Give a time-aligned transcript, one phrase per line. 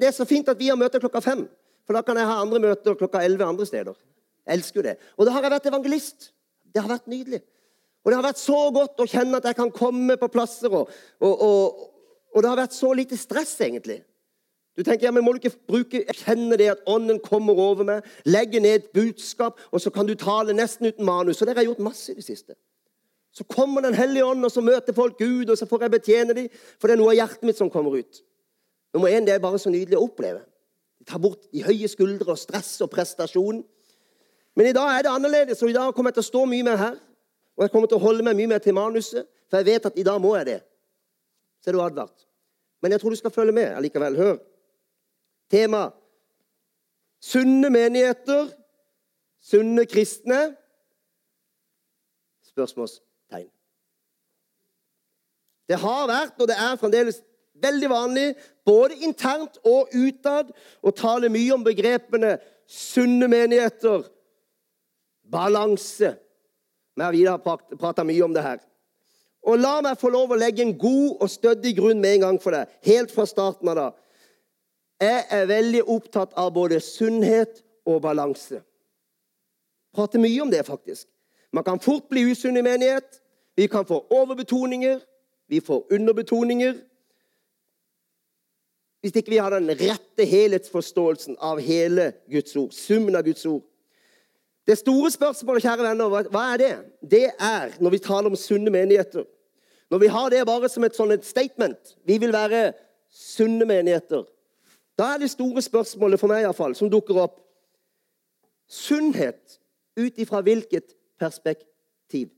[0.00, 1.44] Det er så fint at vi har møter klokka fem,
[1.86, 3.96] for da kan jeg ha andre møter klokka elleve andre steder.
[4.44, 4.94] Jeg elsker jo det.
[5.16, 6.30] Og da har jeg vært evangelist.
[6.74, 7.40] Det har vært nydelig.
[8.04, 10.90] Og det har vært så godt å kjenne at jeg kan komme på plasser, og,
[11.24, 11.86] og, og,
[12.34, 14.02] og det har vært så lite stress, egentlig.
[14.74, 18.06] Du tenker, ja, men må du ikke bruke, kjenne det at ånden kommer over meg,
[18.26, 21.40] legge ned et budskap, og så kan du tale nesten uten manus.
[21.40, 22.58] Og det har jeg gjort masse i det siste.
[23.34, 26.34] Så kommer Den hellige ånd, og så møter folk Gud, og så får jeg betjene
[26.34, 26.48] dem,
[26.78, 28.20] for det er noe av hjertet mitt som kommer ut.
[28.94, 30.44] Nummer én, det er bare så nydelig å oppleve.
[31.04, 33.64] Ta bort de høye skuldre og stress og prestasjon.
[34.54, 36.66] Men i dag er det annerledes, og i dag kommer jeg til å stå mye
[36.66, 37.00] mer her.
[37.58, 39.98] Og jeg kommer til å holde meg mye mer til manuset, for jeg vet at
[39.98, 40.60] i dag må jeg det.
[41.62, 42.26] Så er du advart.
[42.82, 44.16] Men jeg tror du skal følge med allikevel.
[44.16, 44.38] Hør.
[45.50, 45.88] Tema
[47.24, 48.50] sunne menigheter,
[49.40, 50.42] sunne kristne
[52.54, 53.48] Spørsmålstegn.
[55.66, 57.16] Det har vært, og det er fremdeles
[57.62, 58.26] veldig vanlig,
[58.66, 60.50] både internt og utad,
[60.82, 62.36] å tale mye om begrepene
[62.70, 64.06] sunne menigheter,
[65.24, 66.14] balanse
[66.94, 68.60] vi har videre prata mye om det her.
[69.44, 72.38] Og la meg få lov å legge en god og stødig grunn med en gang
[72.40, 72.70] for deg.
[72.86, 73.88] Helt fra starten av da.
[75.02, 78.62] Jeg er veldig opptatt av både sunnhet og balanse.
[79.94, 81.08] Prater mye om det, faktisk.
[81.52, 83.20] Man kan fort bli usunn i menighet.
[83.58, 85.02] Vi kan få overbetoninger.
[85.50, 86.78] Vi får underbetoninger.
[89.04, 93.60] Hvis ikke vi har den rette helhetsforståelsen av hele Guds ord, summen av Guds ord.
[94.64, 96.70] Det store spørsmålet, kjære venner, hva er det?
[97.04, 99.26] Det er når vi taler om sunne menigheter.
[99.92, 102.70] Når vi har det bare som et sånn statement Vi vil være
[103.12, 104.24] sunne menigheter.
[104.96, 107.42] Da er det store spørsmålet for meg iallfall, som dukker opp
[108.64, 109.58] Sunnhet
[110.00, 112.30] ut ifra hvilket perspektiv?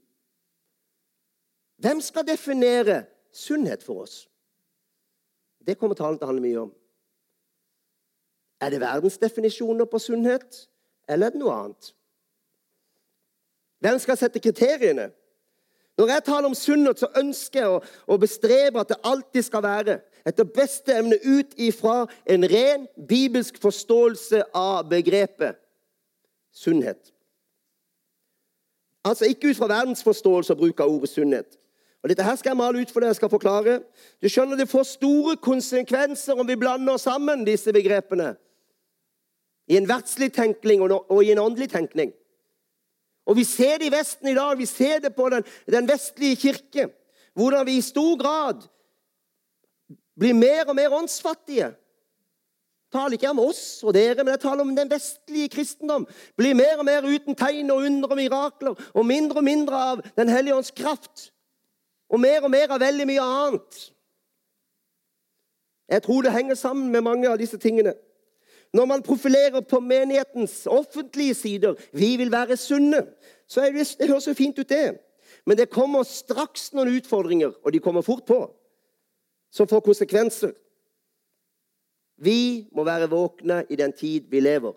[1.78, 4.24] Hvem skal definere sunnhet for oss?
[5.66, 6.72] Det kommer talen til å handle mye om.
[8.60, 10.68] Er det verdensdefinisjoner på sunnhet,
[11.08, 11.92] eller er det noe annet?
[13.84, 15.10] Hvem skal sette kriteriene?
[15.98, 17.80] Når jeg taler om sunnhet, så ønsker jeg å,
[18.12, 23.60] å bestrebe at det alltid skal være etter beste evne ut ifra en ren bibelsk
[23.62, 25.56] forståelse av begrepet
[26.52, 27.12] sunnhet.
[29.06, 31.58] Altså ikke ut fra verdensforståelse og bruk av ordet sunnhet.
[32.02, 33.80] Og Dette her skal jeg male ut for deg, jeg skal forklare.
[34.22, 38.36] Du skjønner, Det får store konsekvenser om vi blander sammen disse begrepene
[39.66, 42.12] i en verdslig tenkning og i en åndelig tenkning.
[43.26, 44.58] Og Vi ser det i Vesten i dag.
[44.58, 46.88] Vi ser det på den, den vestlige kirke.
[47.34, 48.62] Hvordan vi i stor grad
[50.18, 51.74] blir mer og mer åndsfattige.
[52.86, 56.06] Jeg taler ikke om oss og dere, men jeg taler om den vestlige kristendom.
[56.38, 60.04] Blir mer og mer uten tegn og under og mirakler, og mindre og mindre av
[60.16, 61.32] Den hellige ånds kraft.
[62.08, 63.78] Og mer og mer av veldig mye annet.
[65.88, 67.94] Jeg tror det henger sammen med mange av disse tingene.
[68.74, 73.06] Når man profilerer på menighetens offentlige sider 'Vi vil være sunne',
[73.46, 74.98] så er det, det høres jo fint ut, det.
[75.46, 78.54] Men det kommer straks noen utfordringer, og de kommer fort på,
[79.50, 80.52] som får konsekvenser.
[82.18, 84.72] Vi må være våkne i den tid vi lever.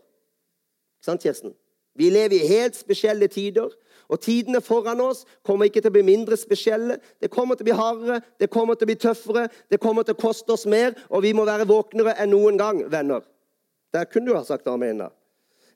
[1.02, 1.54] Sant, Kirsten?
[1.96, 3.70] Vi lever i helt spesielle tider.
[4.10, 6.98] Og tidene foran oss kommer ikke til å bli mindre spesielle.
[7.22, 10.18] Det kommer til å bli hardere, det kommer til å bli tøffere, det kommer til
[10.18, 13.22] å koste oss mer, og vi må være våknere enn noen gang, venner.
[13.94, 15.06] Der kunne du ha sagt amen.
[15.06, 15.12] da.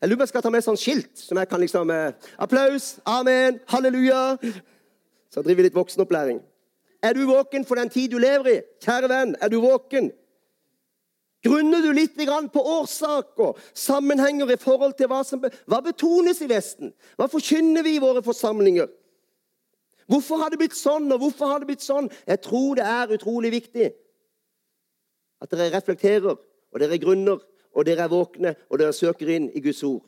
[0.01, 2.31] Jeg lurer på om jeg skal ta med sånn skilt som jeg kan liksom eh,
[2.41, 4.23] Applaus, amen, halleluja.
[5.31, 6.41] Så driver vi litt voksenopplæring.
[7.03, 8.57] Er du våken for den tid du lever i?
[8.83, 10.09] Kjære venn, er du våken?
[11.43, 16.93] Grunner du litt på årsaker, sammenhenger i forhold til hva som hva betones i Vesten?
[17.17, 18.87] Hva forkynner vi i våre forsamlinger?
[20.07, 22.09] Hvorfor har det blitt sånn, og hvorfor har det blitt sånn?
[22.27, 23.91] Jeg tror det er utrolig viktig
[25.43, 27.43] at dere reflekterer, og dere grunner
[27.73, 30.03] og dere er våkne, og dere søker inn i Guds ord.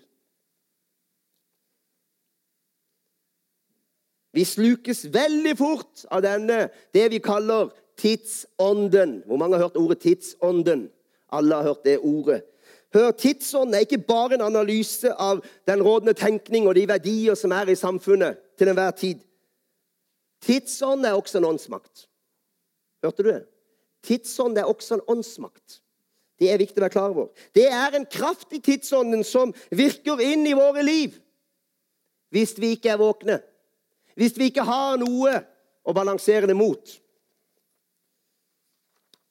[4.35, 9.21] Vi slukes veldig fort av denne, det vi kaller tidsånden.
[9.27, 10.89] Hvor mange har hørt ordet tidsånden?
[11.31, 12.43] Alle har hørt det ordet.
[12.93, 17.51] Hør, Tidsånden er ikke bare en analyse av den rådende tenkning og de verdier som
[17.51, 19.23] er i samfunnet til enhver tid.
[20.45, 22.05] Tidsånden er også en åndsmakt.
[23.03, 23.41] Hørte du det?
[24.05, 25.81] Tidsånden er også en åndsmakt.
[26.39, 27.29] Det er viktig å være klar over.
[27.55, 31.21] Det er en kraft i tidsånden som virker inn i våre liv
[32.35, 33.37] hvis vi ikke er våkne.
[34.15, 35.37] Hvis vi ikke har noe
[35.85, 36.95] å balansere det mot.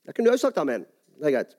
[0.04, 0.86] Da kunne du òg sagt amen.
[1.18, 1.52] Det er greit.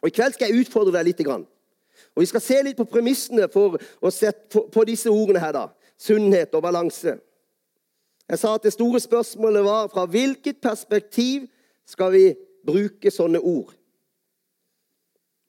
[0.00, 1.26] Og I kveld skal jeg utfordre deg litt.
[1.26, 5.52] Og Vi skal se litt på premissene for å sette på disse ordene her.
[5.52, 5.68] da.
[5.98, 7.18] Sunnhet og balanse.
[8.30, 11.48] Jeg sa at det store spørsmålet var fra hvilket perspektiv
[11.86, 12.34] skal vi
[12.66, 13.74] bruke sånne ord?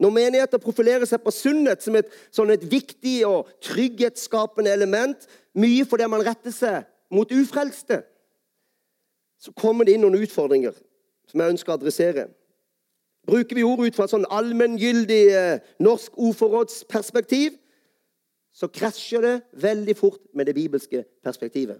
[0.01, 5.85] Når menigheter profilerer seg på sunnhet som et, sånn et viktig og trygghetsskapende element, mye
[5.85, 8.01] fordi man retter seg mot ufrelste,
[9.37, 10.73] så kommer det inn noen utfordringer
[11.29, 12.25] som jeg ønsker å adressere.
[13.27, 17.57] Bruker vi ord ut fra et sånn allmenngyldig eh, norsk ordforrådsperspektiv,
[18.51, 21.79] så krasjer det veldig fort med det bibelske perspektivet.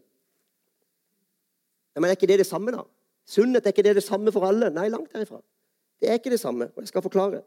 [1.96, 2.86] Men er ikke det det samme, da?
[3.28, 4.70] Sunnhet, er ikke det det samme for alle?
[4.74, 5.42] Nei, langt derifra.
[6.02, 7.42] Det er ikke det samme, og jeg skal forklare.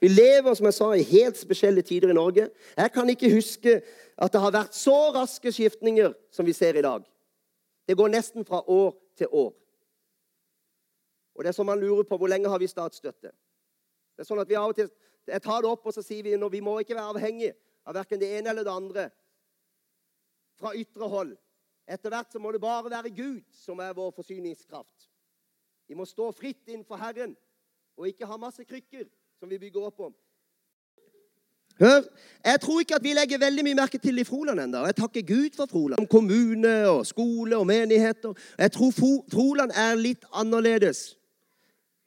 [0.00, 2.48] Vi lever som jeg sa, i helt spesielle tider i Norge.
[2.76, 3.80] Jeg kan ikke huske
[4.18, 7.04] at det har vært så raske skiftninger som vi ser i dag.
[7.88, 9.52] Det går nesten fra år til år.
[11.34, 13.32] Og det er som man lurer på hvor lenge har vi statsstøtte.
[14.14, 14.90] Det er sånn at vi av og til,
[15.26, 17.54] Jeg tar det opp, og så sier vi at vi må ikke være avhengig
[17.88, 19.04] av verken det ene eller det andre
[20.60, 21.32] fra ytre hold.
[21.88, 25.08] Etter hvert så må det bare være Gud som er vår forsyningskraft.
[25.88, 27.32] Vi må stå fritt innenfor Herren
[27.96, 29.08] og ikke ha masse krykker
[29.40, 30.14] som vi bygger opp om.
[31.80, 32.02] Hør,
[32.44, 34.84] Jeg tror ikke at vi legger veldig mye merke til i Froland ennå.
[34.86, 36.00] Jeg takker Gud for Froland.
[36.00, 38.34] Om kommune og skole og menigheter.
[38.58, 38.90] Jeg tror
[39.32, 41.16] Froland er litt annerledes.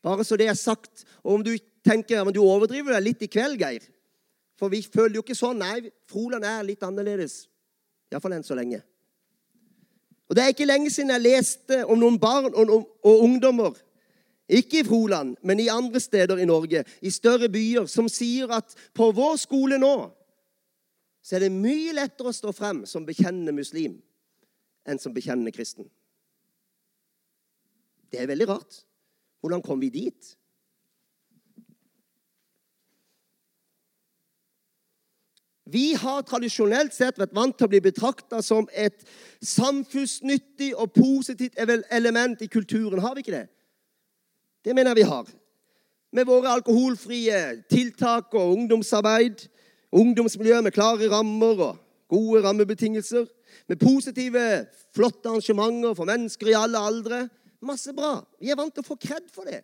[0.08, 1.04] Bare så det er sagt.
[1.24, 1.54] Og om du
[1.86, 3.84] tenker men du overdriver deg litt i kveld, Geir
[4.58, 5.60] For vi føler jo ikke sånn.
[5.62, 7.44] Nei, Froland er litt annerledes.
[8.12, 8.80] Iallfall enn så lenge.
[10.28, 13.76] Og Det er ikke lenge siden jeg leste om noen barn og, og, og ungdommer
[14.48, 18.76] ikke i Froland, men i andre steder i Norge, i større byer, som sier at
[18.96, 19.96] på vår skole nå
[21.20, 23.98] så er det mye lettere å stå frem som bekjennende muslim
[24.88, 25.90] enn som bekjennende kristen.
[28.08, 28.78] Det er veldig rart.
[29.42, 30.38] Hvordan kom vi dit?
[35.68, 39.04] Vi har tradisjonelt sett vært vant til å bli betrakta som et
[39.44, 43.02] samfunnsnyttig og positivt element i kulturen.
[43.04, 43.48] Har vi ikke det?
[44.64, 45.28] Det mener jeg vi har.
[46.16, 49.44] Med våre alkoholfrie tiltak og ungdomsarbeid.
[49.92, 53.28] Ungdomsmiljø med klare rammer og gode rammebetingelser.
[53.68, 54.46] Med positive,
[54.96, 57.26] flotte arrangementer for mennesker i alle aldre.
[57.62, 58.22] Masse bra.
[58.40, 59.64] Vi er vant til å få kred for det.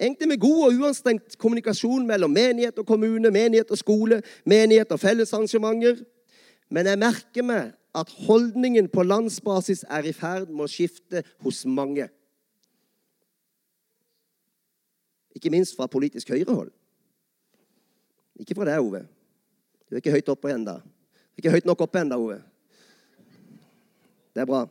[0.00, 5.00] Egentlig med god og uanstrengt kommunikasjon mellom menighet og kommune, menighet og skole, menighet og
[5.02, 6.00] fellesarrangementer.
[6.72, 11.66] Men jeg merker meg at holdningen på landsbasis er i ferd med å skifte hos
[11.68, 12.08] mange.
[15.36, 16.72] Ikke minst fra politisk høyrehold.
[18.40, 19.04] Ikke fra deg, Ove.
[19.84, 20.78] Du er ikke høyt oppe ennå.
[21.36, 22.40] Ikke høyt nok oppe ennå, Ove.
[24.32, 24.64] Det er bra.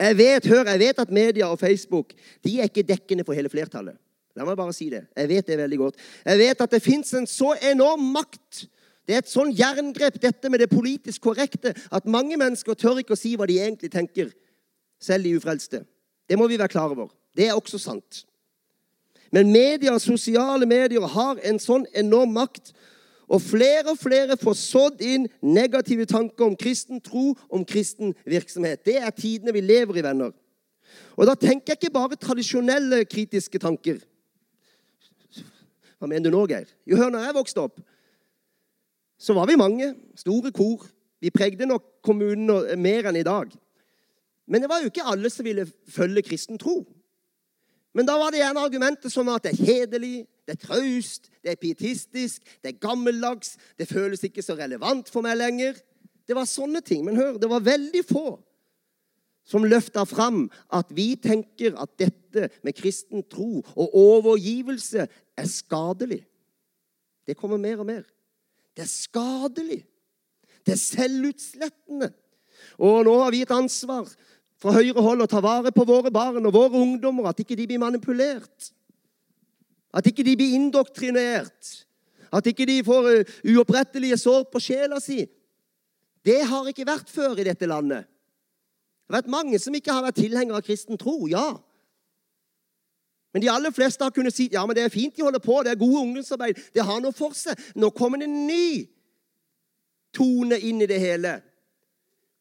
[0.00, 2.14] Jeg vet, hør, jeg vet at media og Facebook
[2.44, 3.96] de er ikke dekkende for hele flertallet.
[4.34, 5.04] La meg bare si det.
[5.14, 5.98] Jeg vet det veldig godt.
[6.24, 8.64] Jeg vet at det fins en så enorm makt.
[9.06, 13.14] Det er et sånn jerngrep, dette med det politisk korrekte, at mange mennesker tør ikke
[13.14, 14.32] å si hva de egentlig tenker,
[14.98, 15.82] selv de ufrelste.
[16.26, 17.12] Det må vi være klar over.
[17.36, 18.24] Det er også sant.
[19.34, 22.72] Men media, sosiale medier har en sånn enorm makt.
[23.34, 28.84] Og flere og flere får sådd inn negative tanker om kristen tro, om kristen virksomhet.
[28.86, 30.30] Det er tidene vi lever i, venner.
[31.18, 33.98] Og da tenker jeg ikke bare tradisjonelle kritiske tanker.
[35.98, 36.68] Hva mener du nå, Geir?
[36.86, 37.80] Jo, hør, når jeg vokste opp,
[39.18, 39.94] så var vi mange.
[40.20, 40.86] Store kor.
[41.22, 43.50] Vi pregde nok kommunen mer enn i dag.
[44.46, 46.82] Men det var jo ikke alle som ville følge kristen tro.
[47.94, 51.54] Men da var det gjerne argumentet som at det er kjedelig, det er traust, det
[51.54, 55.78] er pietistisk, det er gammeldags, det føles ikke så relevant for meg lenger.
[56.28, 57.04] Det var sånne ting.
[57.06, 58.26] Men hør, det var veldig få
[59.44, 66.22] som løfta fram at vi tenker at dette med kristen tro og overgivelse er skadelig.
[67.28, 68.04] Det kommer mer og mer.
[68.76, 69.82] Det er skadelig.
[70.64, 72.10] Det er selvutslettende.
[72.80, 74.08] Og nå har vi et ansvar
[74.60, 77.68] fra høyre hold å ta vare på våre barn og våre ungdommer, at ikke de
[77.68, 78.72] blir manipulert.
[79.94, 81.86] At ikke de blir indoktrinert.
[82.34, 85.22] At ikke de får uh, uopprettelige sår på sjela si.
[86.24, 88.08] Det har ikke vært før i dette landet.
[89.04, 91.52] Det har vært mange som ikke har vært tilhengere av kristen tro, ja.
[93.34, 95.58] Men de aller fleste har kunnet si ja, men det er fint de holder på,
[95.62, 96.58] det er gode ungdomsarbeid.
[96.74, 97.58] Det har noe for seg.
[97.76, 98.68] Nå kommer det en ny
[100.14, 101.36] tone inn i det hele,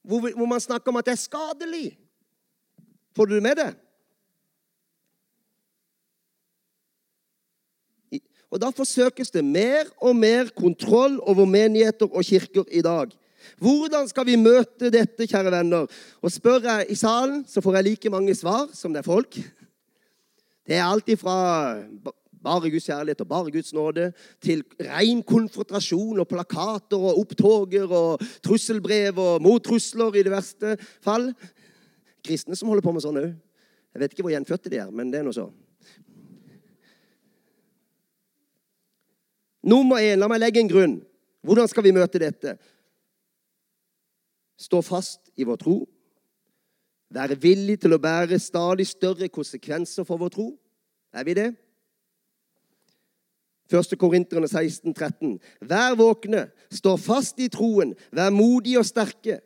[0.05, 1.88] hvor, hvor man snakker om at det er skadelig.
[3.17, 3.82] Får du det med deg?
[8.53, 13.10] Og Da forsøkes det mer og mer kontroll over menigheter og kirker i dag.
[13.57, 15.88] Hvordan skal vi møte dette, kjære venner?
[16.22, 19.39] Og Spør jeg i salen, så får jeg like mange svar som det er folk.
[20.67, 21.81] Det er alltid fra
[22.43, 24.12] bare Guds kjærlighet og bare Guds nåde
[24.43, 31.31] til ren konfrontasjon og plakater og opptoger og trusselbrev og mottrusler i det verste fall
[32.24, 33.33] kristne som holder på med sånn òg.
[33.93, 35.50] Jeg vet ikke hvor gjenfødte de er, men det er nå så.
[39.63, 40.96] Nummer én, la meg legge en grunn.
[41.43, 42.58] Hvordan skal vi møte dette?
[44.60, 45.77] Stå fast i vår tro.
[47.13, 50.48] Være villig til å bære stadig større konsekvenser for vår tro.
[51.13, 51.50] Er vi det?
[53.72, 53.96] 1.
[54.00, 55.38] Korinterne 16, 13.
[55.70, 59.39] Vær våkne, stå fast i troen, vær modige og sterke.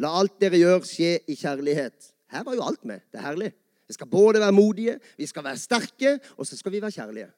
[0.00, 2.10] La alt dere gjør, skje i kjærlighet.
[2.32, 3.04] Her var jo alt med.
[3.12, 3.52] Det er herlig.
[3.90, 7.30] Vi skal både være modige, vi skal være sterke, og så skal vi være kjærlige.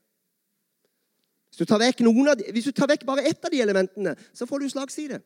[1.53, 1.75] Hvis du
[2.35, 5.21] de, hvis du tar vekk bare ett av de elementene, så får du slagside.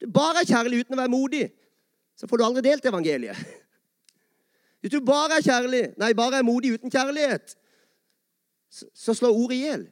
[0.00, 1.46] Du bare er kjærlig uten å være modig,
[2.16, 3.38] så får du aldri delt evangeliet.
[4.82, 7.56] Hvis du bare er kjærlig, nei, bare er modig uten kjærlighet,
[8.68, 9.84] så slår ordet i hjel.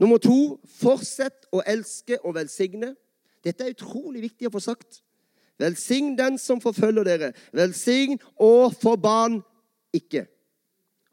[0.00, 2.94] Nummer to fortsett å elske og velsigne.
[3.44, 5.02] Dette er utrolig viktig å få sagt.
[5.60, 7.32] Velsign den som forfølger dere.
[7.52, 9.40] Velsign og forbann
[9.96, 10.24] ikke.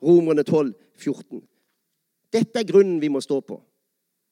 [0.04, 1.42] Romerne 12, 14.
[2.34, 3.62] Dette er grunnen vi må stå på,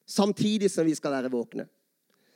[0.06, 1.66] samtidig som vi skal være våkne.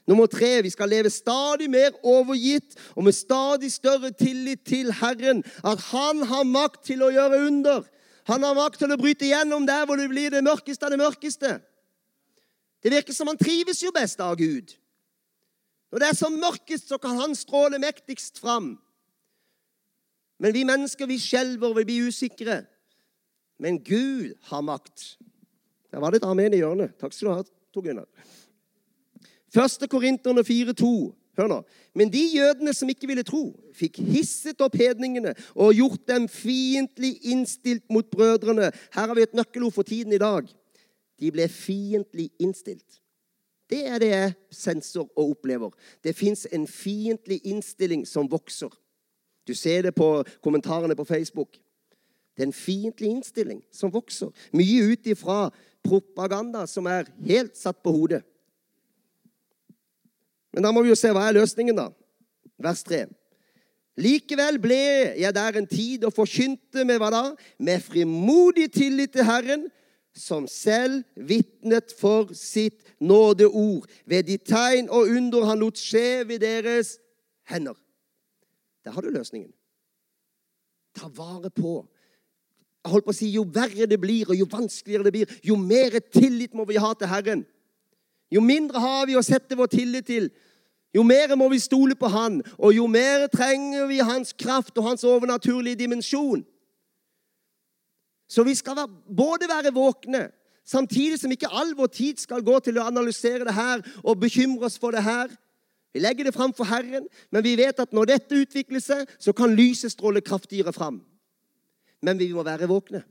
[0.08, 5.44] Nummer tre vi skal leve stadig mer overgitt og med stadig større tillit til Herren.
[5.64, 7.84] At Han har makt til å gjøre under.
[8.26, 10.98] Han har makt til å bryte gjennom der hvor det blir det mørkeste av det
[10.98, 11.60] mørkeste.
[12.82, 14.74] Det virker som han trives jo best av Gud.
[15.92, 18.78] Når det er som mørkest, så kan han stråle mektigst fram.
[20.40, 22.62] Men vi mennesker vi skjelver, vi blir usikre.
[23.60, 25.18] Men Gud har makt.
[25.92, 26.94] Der var det et amen i hjørnet.
[27.00, 27.42] Takk skal du ha,
[27.74, 28.08] Tor Gunnar.
[29.52, 31.10] Første Korinterne 4,2.
[31.38, 31.58] Hør nå.
[31.94, 33.42] Men de jødene som ikke ville tro,
[33.76, 38.70] fikk hisset opp hedningene og gjort dem fiendtlig innstilt mot brødrene.
[38.94, 40.48] Her har vi et nøkkelord for tiden i dag.
[41.20, 43.00] De ble fiendtlig innstilt.
[43.70, 45.70] Det er det jeg senser og opplever.
[46.04, 48.72] Det fins en fiendtlig innstilling som vokser.
[49.46, 51.56] Du ser det på kommentarene på Facebook.
[52.40, 54.30] Det er en fiendtlig innstilling som vokser.
[54.56, 55.50] Mye ut ifra
[55.84, 58.22] propaganda som er helt satt på hodet.
[60.56, 61.90] Men da må vi jo se hva er løsningen, da.
[62.64, 63.02] Vers 3.
[64.00, 64.80] Likevel ble
[65.20, 67.22] jeg der en tid og forkynte med hva da?
[67.60, 69.68] Med frimodig tillit til Herren,
[70.16, 76.40] som selv vitnet for sitt nådeord ved de tegn og under han lot skje ved
[76.40, 76.96] deres
[77.52, 77.76] hender.
[78.80, 79.52] Der har du løsningen.
[80.96, 81.84] Ta vare på.
[82.84, 85.56] Jeg holdt på å si, Jo verre det blir, og jo vanskeligere det blir, jo
[85.56, 87.42] mer tillit må vi ha til Herren.
[88.30, 90.30] Jo mindre har vi å sette vår tillit til,
[90.94, 94.88] jo mer må vi stole på Han, og jo mer trenger vi Hans kraft og
[94.88, 96.42] Hans overnaturlige dimensjon.
[98.30, 100.28] Så vi skal både være våkne,
[100.66, 104.66] samtidig som ikke all vår tid skal gå til å analysere det her og bekymre
[104.66, 105.30] oss for det her.
[105.94, 109.34] Vi legger det fram for Herren, men vi vet at når dette utvikler seg, så
[109.34, 111.00] kan lyset stråle kraftigere fram.
[112.02, 113.02] Men vi må være våkne.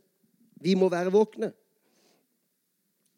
[0.62, 1.52] Vi må være våkne.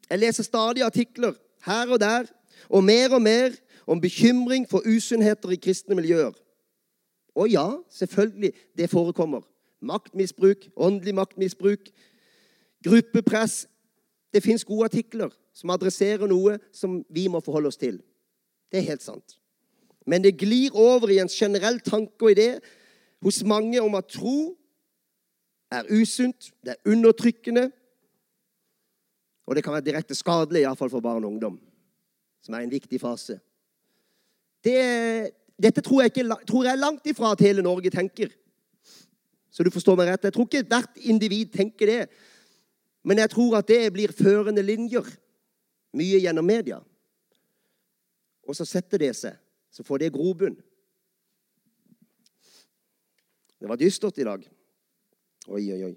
[0.09, 1.33] Jeg leser stadig artikler
[1.65, 2.25] her og der,
[2.69, 3.51] og mer og mer,
[3.87, 6.31] om bekymring for usunnheter i kristne miljøer.
[7.35, 9.41] Og ja, selvfølgelig, det forekommer.
[9.81, 11.79] Maktmisbruk, åndelig maktmisbruk,
[12.83, 13.67] gruppepress.
[14.33, 18.01] Det fins gode artikler som adresserer noe som vi må forholde oss til.
[18.71, 19.37] Det er helt sant.
[20.07, 22.59] Men det glir over i en generell tanke og idé
[23.21, 24.55] hos mange om at tro
[25.71, 27.69] er usunt, det er undertrykkende,
[29.47, 31.59] og det kan være direkte skadelig, iallfall for barn og ungdom,
[32.41, 33.39] som er en viktig fase.
[34.63, 38.29] Det, dette tror jeg, ikke, tror jeg langt ifra at hele Norge tenker.
[39.51, 40.29] Så du forstår meg rett.
[40.29, 42.01] Jeg tror ikke hvert individ tenker det.
[43.03, 45.07] Men jeg tror at det blir førende linjer,
[45.97, 46.77] mye gjennom media.
[48.47, 49.35] Og så setter det seg.
[49.71, 50.55] Så får det grobunn.
[53.59, 54.45] Det var dystert i dag.
[55.51, 55.93] Oi, oi, oi.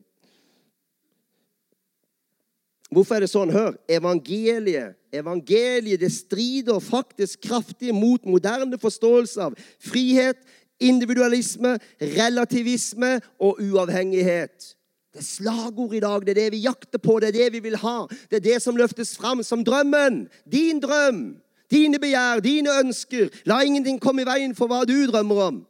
[2.94, 3.52] Hvorfor er det sånn?
[3.54, 3.74] Hør.
[3.90, 10.40] Evangeliet evangeliet det strider faktisk kraftig mot moderne forståelse av frihet,
[10.82, 11.76] individualisme,
[12.16, 14.74] relativisme og uavhengighet.
[15.14, 16.24] Det er slagord i dag.
[16.26, 18.00] Det er det vi jakter på, det er det vi vil ha.
[18.30, 20.24] Det er det som løftes fram som drømmen.
[20.50, 21.36] Din drøm,
[21.70, 23.30] dine begjær, dine ønsker.
[23.46, 25.62] La ingenting komme i veien for hva du drømmer om.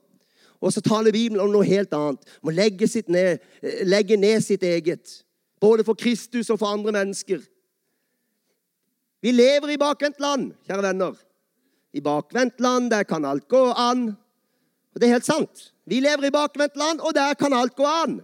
[0.64, 2.22] Og så taler Bibelen om noe helt annet.
[2.40, 3.42] Om å legge, ned,
[3.84, 5.18] legge ned sitt eget.
[5.60, 7.42] Både for Kristus og for andre mennesker.
[9.24, 11.18] Vi lever i bakvendtland, kjære venner.
[11.92, 14.14] I bakvendtland, der kan alt gå an.
[14.94, 15.72] Og det er helt sant.
[15.88, 18.22] Vi lever i bakvendtland, og der kan alt gå an.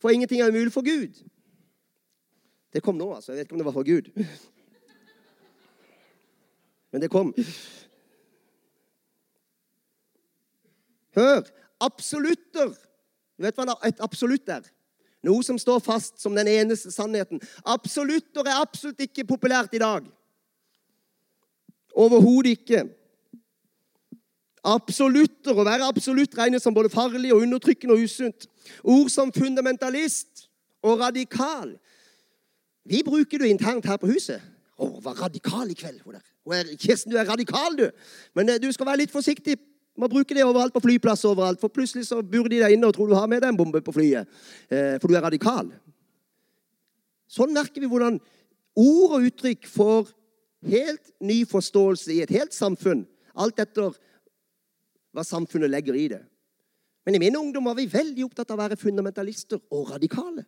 [0.00, 1.24] For ingenting er umulig for Gud.
[2.72, 3.32] Det kom nå, altså.
[3.32, 4.12] Jeg vet ikke om det var for Gud.
[6.92, 7.34] Men det kom.
[11.16, 11.46] Hør!
[11.80, 12.72] Absolutter.
[13.36, 14.64] Du vet hva et absolutt er?
[15.26, 17.40] Noe som står fast som den eneste sannheten.
[17.66, 20.06] Absolutter er absolutt ikke populært i dag.
[21.96, 22.84] Overhodet ikke.
[24.66, 28.48] Absolutter, Å være absolutt regnes som både farlig og undertrykkende og usunt.
[28.82, 30.48] Ord som fundamentalist
[30.82, 31.76] og radikal.
[32.86, 34.42] Vi bruker det internt her på huset.
[34.76, 36.02] Å, var radikal i kveld.
[36.78, 37.86] Kirsten, du er radikal, du.
[38.34, 39.56] Men eh, du skal være litt forsiktig
[39.96, 41.60] med bruker bruke det overalt på flyplasser overalt.
[41.60, 43.80] For plutselig så bor de der inne og tror du har med deg en bombe
[43.80, 44.28] på flyet.
[44.68, 45.70] Eh, for du er radikal.
[47.26, 48.20] Sånn merker vi hvordan
[48.76, 50.12] ord og uttrykk får
[50.66, 53.06] helt ny forståelse i et helt samfunn.
[53.36, 53.94] Alt etter
[55.16, 56.22] hva samfunnet legger i det.
[57.06, 60.44] Men i min ungdom var vi veldig opptatt av å være fundamentalister og radikale.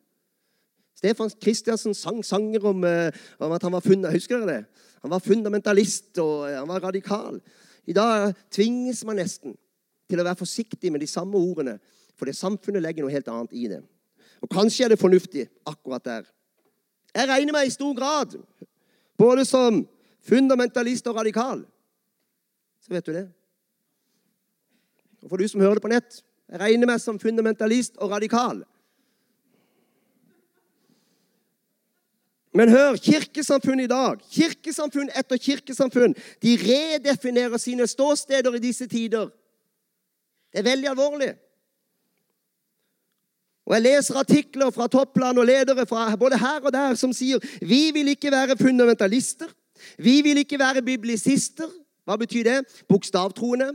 [0.99, 4.65] Stefan Kristiansen sang sanger om, eh, om at han var, funda, det?
[5.03, 7.39] Han var fundamentalist og eh, han var radikal.
[7.89, 9.55] I dag tvinges man nesten
[10.09, 11.79] til å være forsiktig med de samme ordene,
[12.19, 13.81] for det samfunnet legger noe helt annet i det.
[14.45, 16.29] Og Kanskje er det fornuftig akkurat der.
[17.15, 18.37] Jeg regner meg i stor grad
[19.19, 19.83] både som
[20.29, 21.65] fundamentalist og radikal.
[22.85, 23.27] Så vet du det.
[25.25, 28.63] Og for du som hører det på nett jeg regner meg som fundamentalist og radikal.
[32.59, 39.29] Men hør, kirkesamfunn i dag, kirkesamfunn etter kirkesamfunn, de redefinerer sine ståsteder i disse tider.
[40.51, 41.29] Det er veldig alvorlig.
[43.69, 47.39] Og Jeg leser artikler fra toppland og ledere fra både her og der som sier
[47.61, 49.53] vi vil ikke være fundamentalister.
[49.99, 51.69] Vi vil ikke være biblisister.
[52.09, 52.59] Hva betyr det?
[52.89, 53.71] Bokstavtroende.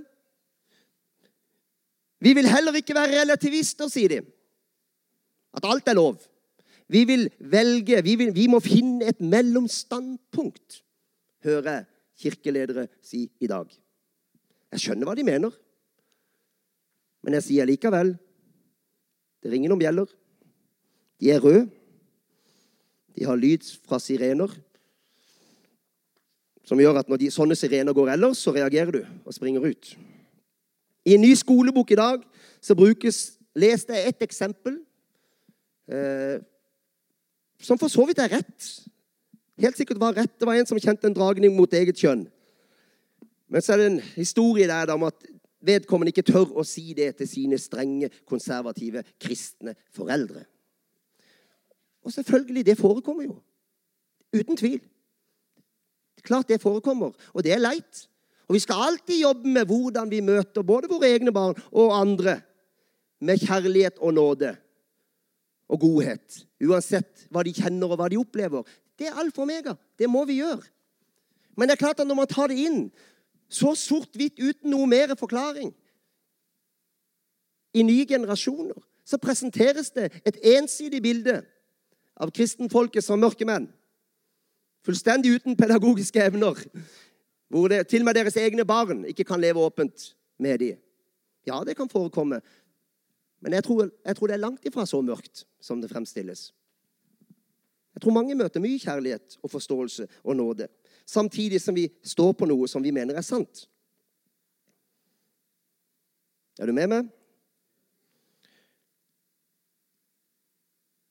[2.19, 4.21] Vi vil heller ikke være relativister, sier de.
[5.53, 6.17] At alt er lov.
[6.93, 10.83] Vi vil velge, vi, vil, vi må finne et mellomstandpunkt,
[11.45, 11.88] hører
[12.21, 13.71] kirkeledere si i dag.
[14.73, 15.55] Jeg skjønner hva de mener,
[17.23, 18.13] men jeg sier likevel
[19.43, 20.12] det ringer noen bjeller.
[21.19, 21.65] De er røde.
[23.13, 24.53] De har lyd fra sirener
[26.63, 29.89] som gjør at når de, sånne sirener går ellers, så reagerer du og springer ut.
[31.03, 32.23] I en ny skolebok i dag
[32.63, 34.77] så brukes, leste jeg et eksempel
[35.91, 36.39] eh,
[37.61, 38.69] som for så vidt er rett.
[39.61, 40.33] Helt sikkert var rett.
[40.39, 42.25] Det var en som kjente en dragning mot eget kjønn.
[43.47, 45.27] Men så er det en historie der om at
[45.63, 50.43] vedkommende ikke tør å si det til sine strenge, konservative, kristne foreldre.
[52.03, 53.37] Og selvfølgelig, det forekommer jo.
[54.33, 54.81] Uten tvil.
[56.23, 58.07] Klart det forekommer, og det er leit.
[58.47, 62.37] Og vi skal alltid jobbe med hvordan vi møter både våre egne barn og andre
[63.23, 64.53] med kjærlighet og nåde
[65.69, 66.43] og godhet.
[66.63, 68.65] Uansett hva de kjenner og hva de opplever.
[68.99, 69.76] Det er alfa og omega.
[69.97, 70.63] Det må vi gjøre.
[71.58, 72.88] Men det er klart at når man tar det inn
[73.54, 75.69] så sort-hvitt uten noe mer forklaring
[77.73, 81.41] i nye generasjoner, så presenteres det et ensidig bilde
[82.15, 83.67] av kristenfolket som mørke menn.
[84.86, 86.58] Fullstendig uten pedagogiske evner.
[87.54, 90.80] Hvor det, til og med deres egne barn ikke kan leve åpent med dem.
[91.47, 92.39] Ja, det kan forekomme.
[93.43, 96.53] Men jeg tror, jeg tror, det er langt ifra så mørkt som det fremstilles.
[97.93, 100.69] Jeg tror mange møter mye kjærlighet og forståelse og nåde,
[101.06, 103.65] samtidig som vi står på noe som vi mener er sant.
[106.60, 107.12] Er du med meg?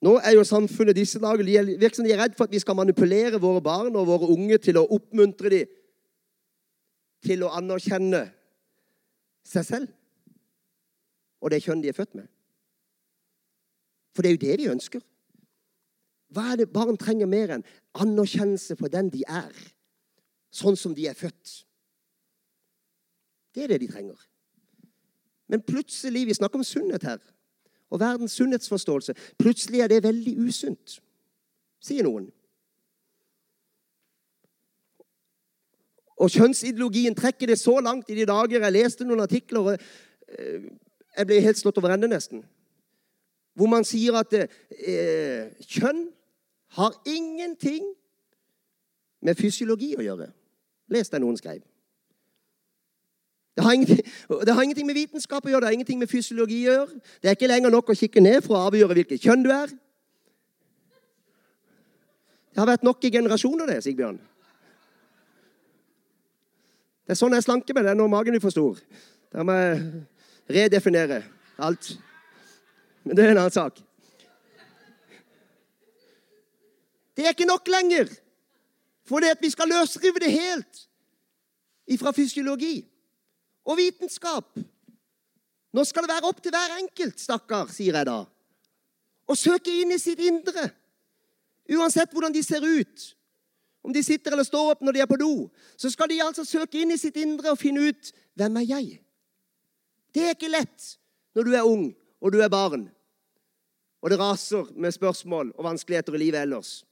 [0.03, 2.79] Nå er jo samfunnet disse dager virker som de er redd for at vi skal
[2.79, 5.79] manipulere våre barn og våre unge til å oppmuntre dem
[7.23, 8.25] til å anerkjenne
[9.47, 9.91] seg selv
[11.43, 12.29] og det kjønn de er født med.
[14.15, 15.03] For det er jo det vi ønsker.
[16.33, 17.65] Hva er det barn trenger mer enn
[18.01, 19.53] anerkjennelse for den de er,
[20.55, 21.59] sånn som de er født?
[23.53, 24.29] Det er det de trenger.
[25.53, 27.19] Men plutselig Vi snakker om sunnhet her.
[27.93, 29.15] Og verdens sunnhetsforståelse.
[29.39, 31.03] Plutselig er det veldig usunt,
[31.81, 32.31] sier noen.
[36.17, 38.63] Og kjønnsideologien trekker det så langt i de dager.
[38.63, 39.77] Jeg leste noen artikler.
[40.29, 40.71] Eh,
[41.17, 42.45] jeg ble helt slått over ende, nesten.
[43.55, 46.07] Hvor man sier at eh, kjønn
[46.79, 47.91] har ingenting
[49.23, 50.31] med fysiologi å gjøre.
[50.93, 51.61] Les det noen skrev.
[53.53, 53.77] Det har,
[54.47, 57.01] det har, ingenting med vitenskap å gjøre, det har ingenting med fysiologi å gjøre.
[57.21, 59.75] Det er ikke lenger nok å kikke ned for å avgjøre hvilket kjønn du er.
[62.53, 64.19] Det har vært nok i generasjoner, det, Sigbjørn.
[67.03, 67.85] Det er sånn jeg slanker meg.
[67.85, 68.81] Det er når magen blir for stor.
[69.33, 69.79] Da må jeg
[70.51, 71.23] redefinere
[71.63, 71.93] alt.
[73.05, 73.81] Men det er en annen sak.
[77.17, 78.11] Det er ikke nok lenger.
[79.07, 80.85] For det at vi skal løsrive det helt
[81.91, 82.85] ifra fysiologi
[83.67, 84.59] og vitenskap.
[85.73, 88.23] Nå skal det være opp til hver enkelt, stakkar, sier jeg da.
[89.27, 90.69] å søke inn i sitt indre.
[91.73, 93.05] Uansett hvordan de ser ut.
[93.83, 96.45] Om de sitter eller står opp når de er på do, så skal de altså
[96.47, 99.02] søke inn i sitt indre og finne ut hvem er jeg
[100.15, 100.89] Det er ikke lett
[101.35, 101.89] når du er ung
[102.23, 102.87] og du er barn,
[104.03, 106.85] og det raser med spørsmål og vanskeligheter i livet ellers.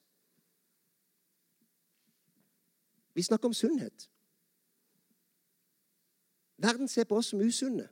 [3.14, 4.10] Vi snakker om sunnhet.
[6.58, 7.88] Verden ser på oss som usunne.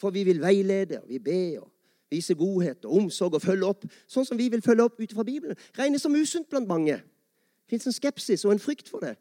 [0.00, 1.72] For vi vil veilede, og vi ber og
[2.10, 5.24] vise godhet og omsorg og følge opp sånn som vi vil følge opp ut fra
[5.26, 5.58] Bibelen.
[5.78, 6.96] Regnes som usunt blant mange.
[7.70, 9.14] Fins en skepsis og en frykt for det.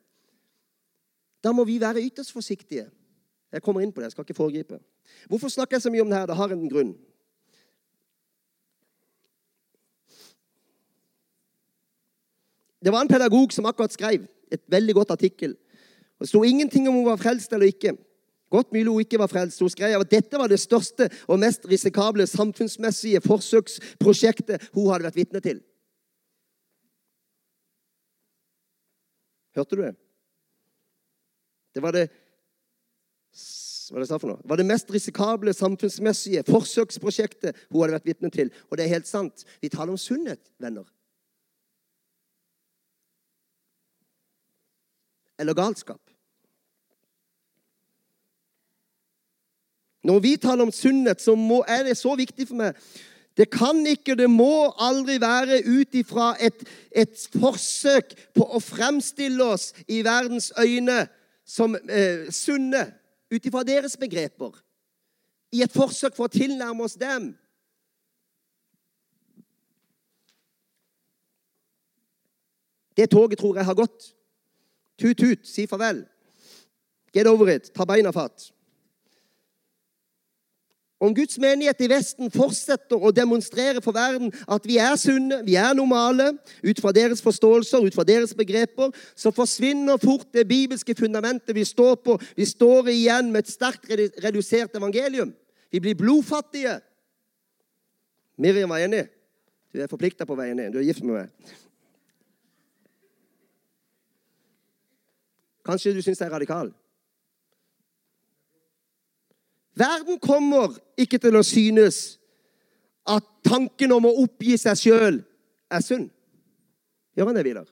[1.43, 2.87] Da må vi være ytterst forsiktige.
[3.51, 4.77] Jeg kommer inn på det, jeg skal ikke foregripe.
[5.29, 6.27] Hvorfor snakker jeg så mye om det her?
[6.29, 6.91] Det har en grunn.
[12.79, 15.55] Det var en pedagog som akkurat skrev et veldig godt artikkel.
[16.19, 17.95] Det sto ingenting om hun var frelst eller ikke.
[18.49, 19.59] Godt mulig hun ikke var frelst.
[19.59, 25.19] Hun skrev at dette var det største og mest risikable samfunnsmessige forsøksprosjektet hun hadde vært
[25.19, 25.61] vitne til.
[29.57, 29.95] Hørte du det?
[31.75, 32.09] Det var det
[33.89, 38.51] hva det var det mest risikable samfunnsmessige forsøksprosjektet hun hadde vært vitne til.
[38.69, 39.45] Og det er helt sant.
[39.61, 40.85] Vi taler om sunnhet, venner.
[45.39, 46.01] Eller galskap.
[50.03, 52.77] Når vi taler om sunnhet, så må, er det så viktig for meg.
[53.37, 59.43] Det kan ikke, det må aldri være ut ifra et, et, forsøk på å fremstille
[59.43, 61.05] oss i verdens øyne
[61.47, 62.83] som eh, sunne,
[63.31, 64.57] ut ifra deres begreper.
[65.51, 67.31] I et forsøk for å tilnærme oss dem.
[72.97, 74.11] Det toget tror jeg har gått.
[74.99, 76.03] Tut-tut, si farvel.
[77.13, 77.71] Get over it.
[77.73, 78.49] Ta beina fatt.
[80.99, 85.55] Om Guds menighet i Vesten fortsetter å demonstrere for verden at vi er sunne, vi
[85.55, 90.95] er normale, ut fra deres forståelser, ut fra deres begreper, så forsvinner fort det bibelske
[90.99, 92.17] fundamentet vi står på.
[92.35, 93.87] Vi står igjen med et sterkt
[94.25, 95.31] redusert evangelium.
[95.71, 96.81] Vi blir blodfattige.
[98.35, 99.05] Miriam var enig.
[99.71, 100.73] Du er forplikta på veien inn.
[100.73, 101.57] Du er gift med meg.
[105.63, 106.73] Kanskje du syns jeg er radikal?
[109.79, 112.17] Verden kommer ikke til å synes
[113.07, 115.21] at tanken om å oppgi seg sjøl
[115.71, 116.09] er sunn.
[117.15, 117.69] Gjør han det, Vidar?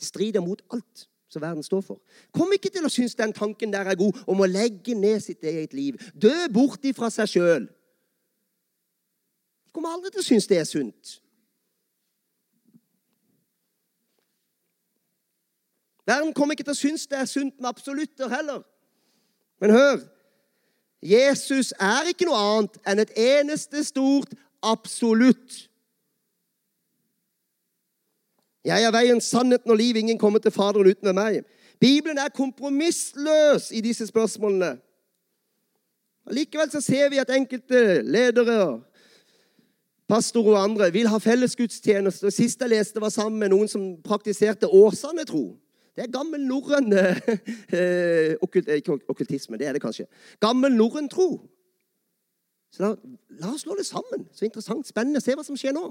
[0.00, 2.00] Strider mot alt som verden står for.
[2.32, 5.44] Kom ikke til å synes den tanken der er god, om å legge ned sitt
[5.44, 6.00] eget liv.
[6.16, 7.68] Dø bort ifra seg sjøl.
[9.74, 11.18] Kommer aldri til å synes det er sunt.
[16.08, 18.62] Verden kommer ikke til å synes det er sunt med absolutter heller.
[19.60, 19.98] Men hør
[21.02, 24.34] Jesus er ikke noe annet enn et eneste stort
[24.64, 25.68] absolutt.
[28.66, 29.96] Jeg er veien, sannheten og liv.
[29.96, 31.44] Ingen kommer til Faderen uten meg.
[31.80, 34.74] Bibelen er kompromissløs i disse spørsmålene.
[36.34, 38.80] Likevel så ser vi at enkelte ledere,
[40.08, 42.30] pastorer og andre vil ha felles gudstjeneste.
[42.34, 45.54] Sist jeg leste, var sammen med noen som praktiserte åsane tro.
[45.98, 50.04] Det er gammel norrøn eh, okkult, Ikke okkultisme, det er det kanskje.
[50.40, 51.40] Gammel norrøn tro.
[52.70, 54.28] Så da, la oss slå det sammen.
[54.32, 55.18] Så interessant, spennende.
[55.20, 55.88] Se hva som skjer nå.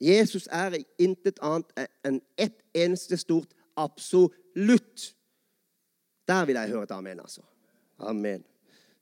[0.00, 5.10] Jesus er intet annet enn ett eneste stort absolutt.
[6.28, 7.44] Der vil jeg høre et amen, altså.
[7.98, 8.44] Amen.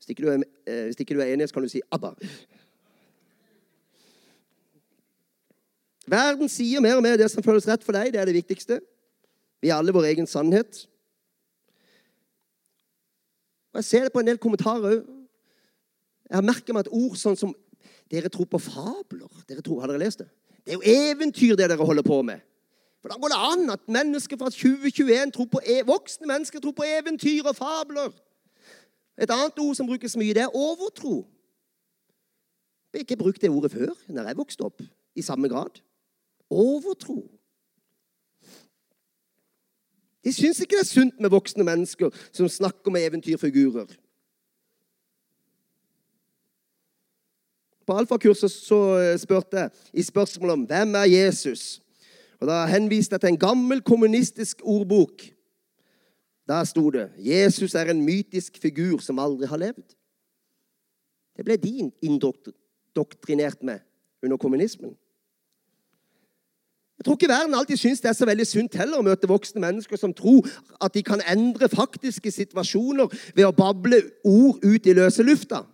[0.01, 2.17] Hvis ikke du er, eh, hvis ikke du er enig, så kan du si 'Abba'.
[6.07, 8.13] Verden sier mer og mer det som føles rett for deg.
[8.15, 8.81] Det er det viktigste.
[9.63, 10.85] Vi er alle vår egen sannhet.
[13.75, 15.07] Og Jeg ser det på en del kommentarer òg.
[16.27, 17.55] Jeg har merket meg at ord sånn som
[18.11, 19.31] Dere tror på fabler.
[19.49, 20.29] Dere tror, har dere lest det?
[20.63, 22.39] Det er jo eventyr, det dere holder på med.
[23.03, 26.87] Hvordan går det an at mennesker fra 2021 tror på e voksne mennesker tror på
[26.87, 28.15] eventyr og fabler?
[29.19, 31.25] Et annet ord som brukes mye, det er overtro.
[32.93, 34.83] Jeg har ikke brukt det ordet før når jeg vokste opp
[35.15, 35.83] i samme grad.
[36.51, 37.23] Overtro.
[40.25, 43.87] De syns ikke det er sunt med voksne mennesker som snakker med eventyrfigurer.
[47.87, 51.81] På alfakurset så eh, spurte jeg i spørsmålet om hvem er Jesus.
[52.41, 55.23] Og Da henviste jeg til en gammel kommunistisk ordbok.
[56.49, 59.95] Der sto det Jesus er en mytisk figur som aldri har levd.
[61.37, 63.79] Det ble de indoktrinert med
[64.23, 64.97] under kommunismen.
[66.97, 69.61] Jeg tror ikke verden alltid syns det er så veldig sunt heller å møte voksne
[69.61, 70.47] mennesker som tror
[70.81, 75.67] at de kan endre faktiske situasjoner ved å bable ord ut i løse lufta.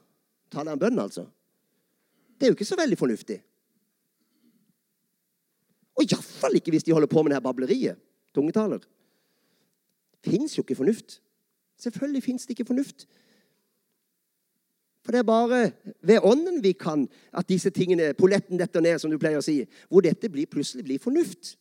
[0.50, 1.24] taler en bønn, altså.
[2.36, 3.38] Det er jo ikke så veldig fornuftig.
[5.96, 8.00] Og iallfall ikke hvis de holder på med det her bableriet.
[8.34, 8.82] Tungetaler.
[10.24, 11.20] Fins jo ikke fornuft.
[11.78, 13.06] Selvfølgelig fins det ikke fornuft.
[15.02, 19.10] For det er bare ved ånden vi kan at disse tingene, polletten detter ned, som
[19.10, 21.56] du pleier å si, hvor dette blir, plutselig blir fornuft.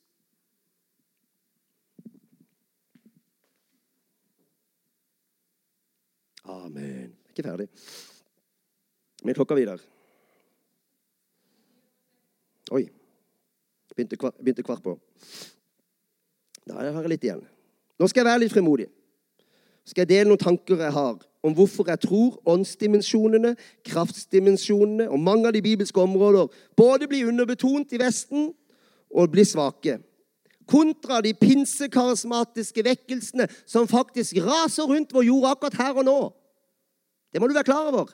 [6.51, 7.15] Amen.
[7.32, 7.67] Ikke ferdig.
[9.23, 9.82] Men klokka videre.
[12.71, 12.86] Oi.
[13.95, 14.95] Begynte, begynte kvart på.
[16.67, 17.41] Da har jeg litt igjen.
[17.99, 18.88] Nå skal jeg være litt frimodig.
[19.86, 23.56] Skal jeg dele noen tanker jeg har om hvorfor jeg tror åndsdimensjonene,
[23.88, 28.52] kraftsdimensjonene og mange av de bibelske områder både blir underbetont i Vesten
[29.10, 29.98] og blir svake.
[30.70, 36.20] Kontra de pinsekarismatiske vekkelsene som faktisk raser rundt vår jord akkurat her og nå.
[37.34, 38.13] Det må du være klar over.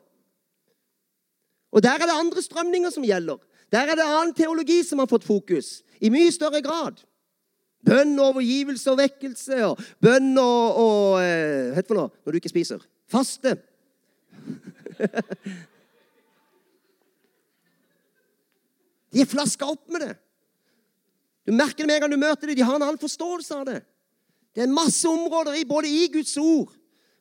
[1.72, 3.38] Og der er det andre strømninger som gjelder.
[3.72, 7.04] Der er det annen teologi som har fått fokus i mye større grad.
[7.86, 12.12] Bønn og overgivelse og vekkelse og bønn og, og eh, Hva heter det for noe
[12.24, 12.80] når du ikke spiser?
[13.12, 13.58] Faste.
[19.14, 20.16] De er flaska opp med det.
[21.48, 22.58] Du merker det med en gang du møter dem.
[22.60, 23.80] De har en annen forståelse av det.
[24.52, 26.74] Det er masse områder både i Guds ord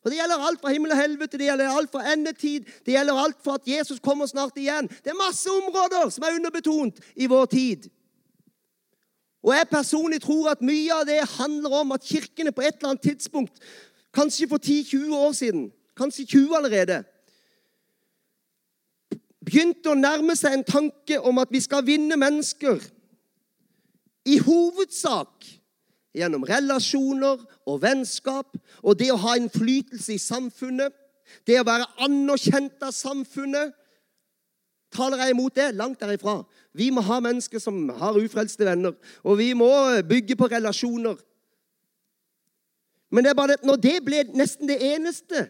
[0.06, 3.16] og Det gjelder alt fra himmel og helvete, det gjelder alt fra endetid, det gjelder
[3.18, 4.86] alt for at Jesus kommer snart igjen.
[5.02, 7.88] Det er masse områder som er underbetont i vår tid.
[9.46, 12.96] Og jeg personlig tror at mye av det handler om at kirkene på et eller
[12.96, 13.60] annet tidspunkt,
[14.14, 16.96] kanskje for 10-20 år siden, kanskje 20 allerede,
[19.46, 22.82] begynte å nærme seg en tanke om at vi skal vinne mennesker
[24.26, 25.46] i hovedsak
[26.16, 30.90] gjennom relasjoner og vennskap og det å ha innflytelse i samfunnet,
[31.46, 33.76] det å være anerkjent av samfunnet
[34.96, 35.74] Taler jeg imot det?
[35.74, 36.38] Langt derifra.
[36.76, 38.92] Vi må ha mennesker som har ufrelste venner,
[39.24, 39.70] og vi må
[40.08, 41.16] bygge på relasjoner.
[43.10, 45.46] Men det er bare det, når det ble nesten det eneste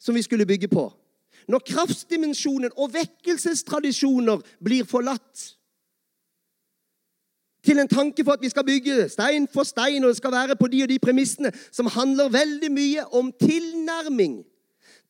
[0.00, 0.88] som vi skulle bygge på
[1.48, 5.42] Når kraftsdimensjonen og vekkelsestradisjoner blir forlatt
[7.64, 10.56] til en tanke for at vi skal bygge stein for stein, og det skal være
[10.56, 14.42] på de og de premissene, som handler veldig mye om tilnærming.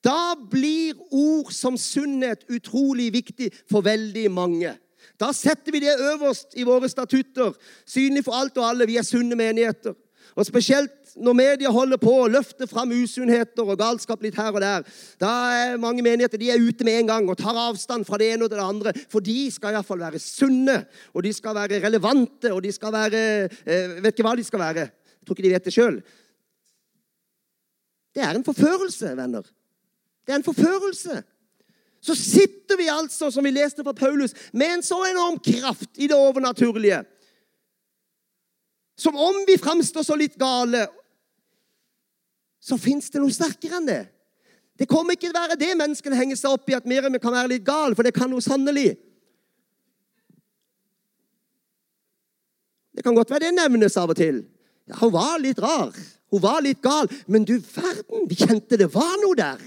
[0.05, 4.75] Da blir ord som sunnhet utrolig viktig for veldig mange.
[5.21, 7.55] Da setter vi det øverst i våre statutter,
[7.87, 8.89] synlig for alt og alle.
[8.91, 9.95] Vi er sunne menigheter.
[10.35, 14.63] Og spesielt når media holder på å løfte fram usunnheter og galskap litt her og
[14.65, 14.87] der,
[15.23, 18.33] da er mange menigheter de er ute med en gang og tar avstand fra det
[18.35, 18.95] ene og det andre.
[19.13, 20.81] For de skal iallfall være sunne,
[21.15, 24.65] og de skal være relevante, og de skal være eh, Vet ikke hva de skal
[24.65, 24.89] være.
[24.91, 26.01] Jeg tror ikke de vet det sjøl.
[28.15, 29.47] Det er en forførelse, venner.
[30.25, 31.23] Det er en forførelse.
[32.05, 36.09] Så sitter vi altså, som vi leste fra Paulus, med en så enorm kraft i
[36.11, 37.01] det overnaturlige.
[38.97, 40.85] Som om vi framstår så litt gale
[42.65, 44.03] så fins det noe sterkere enn det.
[44.81, 47.35] Det kommer ikke til å være det menneskene henger seg opp i, at Miriam kan
[47.35, 48.95] være litt gal, for det kan hun sannelig.
[52.95, 54.43] Det kan godt være det nevnes av og til.
[54.89, 55.93] Ja, Hun var litt rar.
[56.33, 57.11] Hun var litt gal.
[57.27, 59.61] Men du verden, vi kjente det var noe der.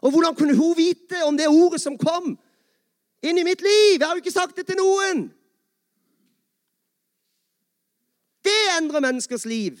[0.00, 2.32] Og hvordan kunne hun vite om det ordet som kom
[3.22, 3.98] inn i mitt liv?
[3.98, 5.26] Jeg har jo ikke sagt det til noen.
[8.44, 9.80] Det endrer menneskers liv.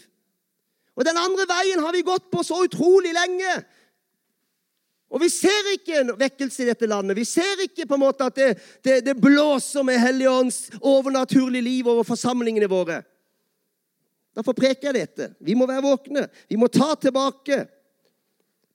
[0.96, 3.54] Og den andre veien har vi gått på så utrolig lenge.
[5.10, 7.16] Og vi ser ikke en vekkelse i dette landet.
[7.18, 8.50] Vi ser ikke på en måte at det,
[8.84, 13.00] det, det blåser med Helligånds overnaturlige liv over forsamlingene våre.
[14.36, 15.32] Derfor preker jeg dette.
[15.42, 16.28] Vi må være våkne.
[16.48, 17.64] Vi må ta tilbake.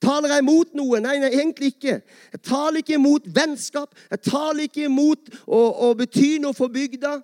[0.02, 1.00] Taler jeg imot noe?
[1.00, 2.00] Nei, nei, egentlig ikke.
[2.34, 3.94] Jeg taler ikke imot vennskap.
[4.12, 7.14] Jeg taler ikke imot å, å bety noe for bygda.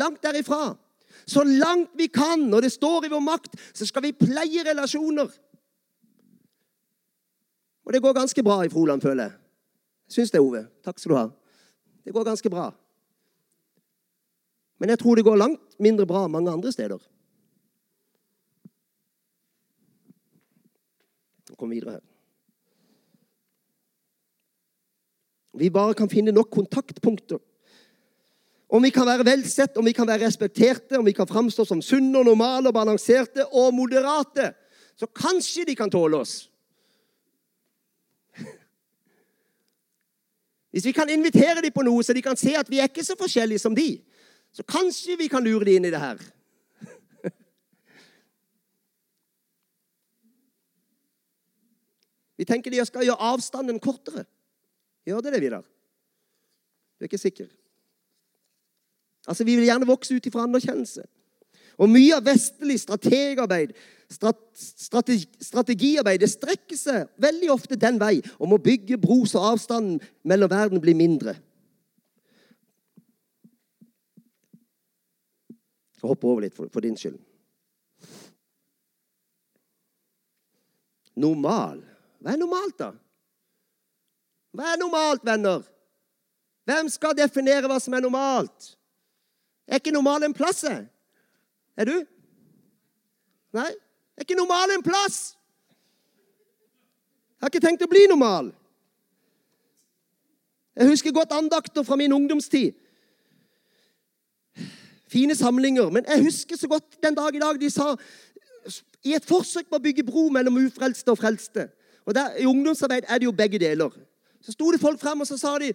[0.00, 0.74] Langt derifra.
[1.26, 5.30] Så langt vi kan, når det står i vår makt, så skal vi pleie relasjoner.
[7.86, 9.36] Og det går ganske bra i Froland, føler jeg.
[10.10, 10.64] Syns det, Ove.
[10.84, 11.28] Takk skal du ha.
[12.04, 12.68] Det går ganske bra.
[14.80, 16.98] Men jeg tror det går langt mindre bra mange andre steder.
[21.60, 22.06] Kom videre her.
[25.60, 27.40] Vi bare kan finne nok kontaktpunkter
[28.70, 31.82] om vi kan være velsett, om vi kan være respekterte, om vi kan framstå som
[31.82, 34.52] sunne og normale og balanserte og moderate,
[34.94, 36.50] så kanskje de kan tåle oss.
[40.70, 43.04] Hvis vi kan invitere dem på noe, så de kan se at vi er ikke
[43.04, 43.98] så forskjellige som de,
[44.54, 46.22] så kanskje vi kan lure dem inn i det her.
[52.40, 54.24] Vi tenker de skal gjøre avstanden kortere.
[55.04, 55.64] Gjør det det, Vidar?
[56.96, 57.50] Du er ikke sikker?
[59.28, 61.04] Altså, Vi vil gjerne vokse ut ifra anerkjennelse.
[61.80, 63.74] Og mye av vestlig strategarbeid,
[64.12, 70.00] strategi, strategiarbeid det strekker seg veldig ofte den vei om å bygge bro så avstanden
[70.24, 71.36] mellom verden blir mindre.
[76.00, 77.20] Jeg hopper over litt for, for din skyld.
[81.20, 81.89] Normal.
[82.20, 82.90] Hva er normalt, da?
[84.52, 85.64] Hva er normalt, venner?
[86.68, 88.74] Hvem skal definere hva som er normalt?
[89.66, 90.62] Er ikke normal en plass?
[90.66, 90.86] jeg?
[91.76, 91.96] Er du?
[93.56, 93.70] Nei?
[94.16, 95.36] Er ikke normal en plass?
[97.40, 98.50] Jeg har ikke tenkt å bli normal.
[100.76, 102.76] Jeg husker godt andakter fra min ungdomstid.
[105.10, 105.90] Fine samlinger.
[105.90, 107.94] Men jeg husker så godt den dag i dag de sa
[109.04, 111.70] i et forsøk på å bygge bro mellom ufrelste og frelste.
[112.04, 113.90] Og der, I ungdomsarbeid er det jo begge deler.
[114.40, 115.72] Så sto det folk frem og så sa de,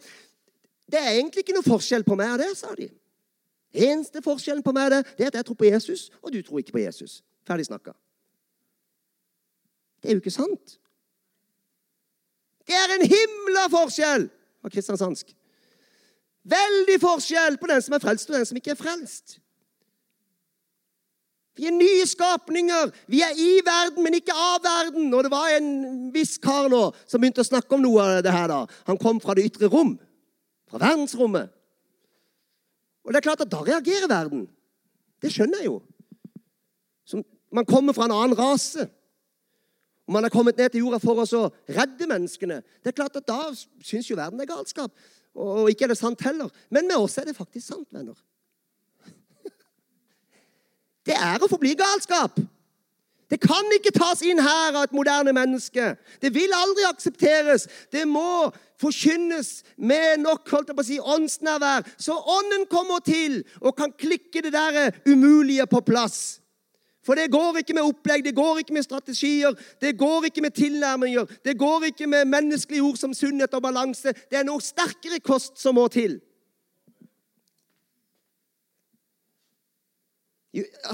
[0.91, 2.89] det er egentlig ikke noe forskjell på meg og det, sa de.
[3.75, 6.61] Eneste forskjellen på meg det, det er at jeg tror på Jesus, og du tror
[6.61, 7.21] ikke på Jesus.
[7.47, 7.93] Ferdig snakka.
[10.01, 10.77] Det er jo ikke sant.
[12.65, 14.29] Det er en himla forskjell
[14.65, 15.33] av kristiansandsk.
[16.45, 19.39] Veldig forskjell på den som er frelst, og den som ikke er frelst.
[21.55, 22.91] Vi er nye skapninger.
[23.07, 25.07] Vi er i verden, men ikke av verden.
[25.13, 25.69] Og det var en
[26.15, 28.49] viss kar nå som begynte å snakke om noe av det her.
[28.51, 28.65] da.
[28.89, 29.95] Han kom fra det ytre rom,
[30.69, 31.53] fra verdensrommet.
[33.05, 34.47] Og det er klart at da reagerer verden.
[35.21, 35.79] Det skjønner jeg jo.
[37.07, 38.89] Som man kommer fra en annen rase.
[40.05, 42.59] Og man er kommet ned til jorda for oss å redde menneskene.
[42.83, 44.91] Det er klart at Da syns jo verden er galskap.
[45.35, 46.51] Og ikke er det sant heller.
[46.69, 48.17] Men med oss er det faktisk sant, venner.
[51.05, 52.39] Det er å forbli galskap.
[53.29, 55.95] Det kan ikke tas inn her av et moderne menneske.
[56.21, 57.65] Det vil aldri aksepteres.
[57.93, 63.39] Det må forkynnes med nok holdt jeg på å si, åndsnærvær, så ånden kommer til
[63.61, 66.41] og kan klikke det der umulige på plass.
[67.05, 70.55] For det går ikke med opplegg, det går ikke med strategier, det går ikke med
[70.57, 74.13] tilnærminger, det går ikke med menneskelige ord som sunnhet og balanse.
[74.29, 76.17] Det er noe sterkere kost som må til.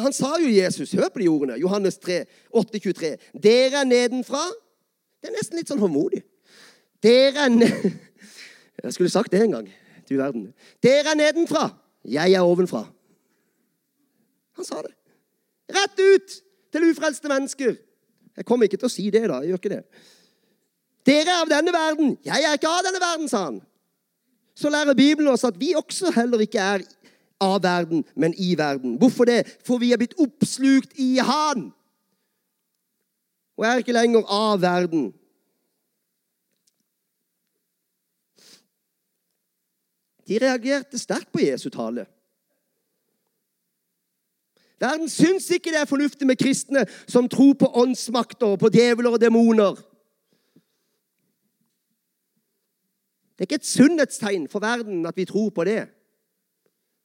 [0.02, 3.12] Han sa jo Jesus, hør på de ordene, Johannes 3, 8, 23.
[3.44, 4.42] Dere er nedenfra.
[5.22, 6.24] Det er nesten litt sånn håndmodig.
[7.04, 7.92] Dere er ned...
[8.82, 9.68] Jeg skulle sagt det en gang.
[10.10, 10.48] Du verden.
[10.82, 11.68] Dere er nedenfra.
[12.08, 12.82] Jeg er ovenfra.
[14.58, 14.96] Han sa det.
[15.72, 16.38] Rett ut
[16.74, 17.76] til ufrelste mennesker.
[18.38, 19.42] Jeg kommer ikke til å si det, da.
[19.44, 19.84] Jeg gjør ikke det.
[21.06, 22.16] Dere er av denne verden.
[22.26, 23.62] Jeg er ikke av denne verden, sa han.
[24.58, 26.86] Så lærer Bibelen oss at vi også heller ikke er
[27.42, 28.98] av verden, men i verden.
[29.02, 29.44] Hvorfor det?
[29.66, 31.72] For vi er blitt oppslukt i Han.
[33.58, 35.12] Og er ikke lenger av verden.
[40.28, 42.06] De reagerte sterkt på Jesu tale.
[44.82, 49.22] Verden syns ikke det er fornuftig med kristne som tror på åndsmakter, på djevler og
[49.22, 49.76] demoner.
[53.38, 55.84] Det er ikke et sunnhetstegn for verden at vi tror på det.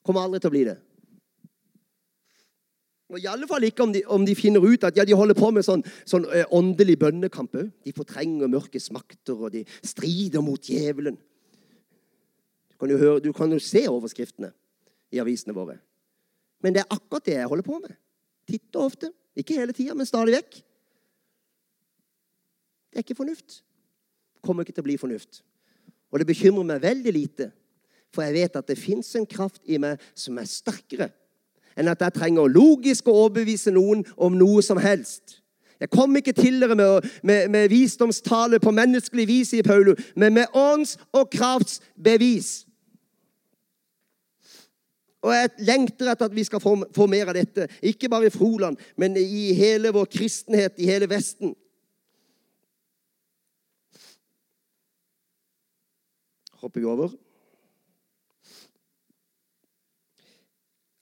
[0.06, 0.76] Kommer aldri til å bli det.
[3.06, 5.38] Og I alle fall ikke om de, om de finner ut at ja, de holder
[5.38, 7.54] på med sånn, sånn uh, åndelig bønnekamp.
[7.86, 11.18] De fortrenger mørkets makter, og de strider mot djevelen.
[12.70, 14.50] Du kan jo, høre, du kan jo se overskriftene
[15.14, 15.78] i avisene våre.
[16.64, 17.94] Men det er akkurat det jeg holder på med.
[18.46, 19.12] Titt og ofte.
[19.38, 20.58] Ikke hele tida, men stadig vekk.
[22.90, 23.60] Det er ikke fornuft.
[24.42, 25.42] Kommer ikke til å bli fornuft.
[26.10, 27.50] Og det bekymrer meg veldig lite,
[28.14, 31.10] for jeg vet at det fins en kraft i meg som er sterkere
[31.76, 35.42] enn at jeg trenger logisk å overbevise noen om noe som helst.
[35.76, 40.32] Jeg kom ikke til dere med, med, med visdomstale på menneskelig vis, i Paulus, men
[40.38, 42.62] med ånds og kraftsbevis.
[45.26, 47.66] Og jeg lengter etter at vi skal få, få mer av dette.
[47.84, 51.52] Ikke bare i Froland, men i hele vår kristenhet, i hele Vesten.
[56.62, 57.12] Hopper vi over.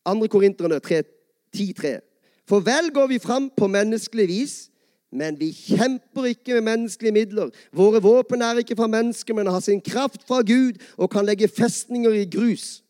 [0.05, 1.99] Andre Korinterne 10.3.
[2.49, 4.55] For vel går vi fram på menneskelig vis,
[5.13, 7.51] men vi kjemper ikke med menneskelige midler.
[7.73, 11.49] Våre våpen er ikke fra mennesker, men har sin kraft fra Gud og kan legge
[11.49, 12.83] festninger i grus.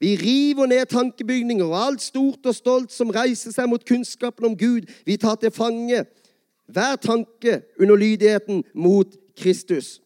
[0.00, 4.56] Vi river ned tankebygninger og alt stort og stolt som reiser seg mot kunnskapen om
[4.56, 4.88] Gud.
[5.04, 6.04] Vi tar til fange
[6.70, 10.00] hver tanke under lydigheten mot Kristus.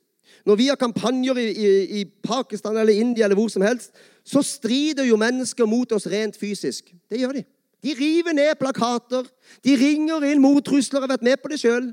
[0.47, 3.95] Når vi har kampanjer i, i, i, Pakistan eller India eller hvor som helst,
[4.25, 6.95] så strider jo mennesker mot oss rent fysisk.
[7.11, 7.45] Det gjør de.
[7.85, 9.27] De river ned plakater.
[9.65, 10.99] De ringer inn mottrusler.
[10.99, 11.93] og har vært med på det sjøl.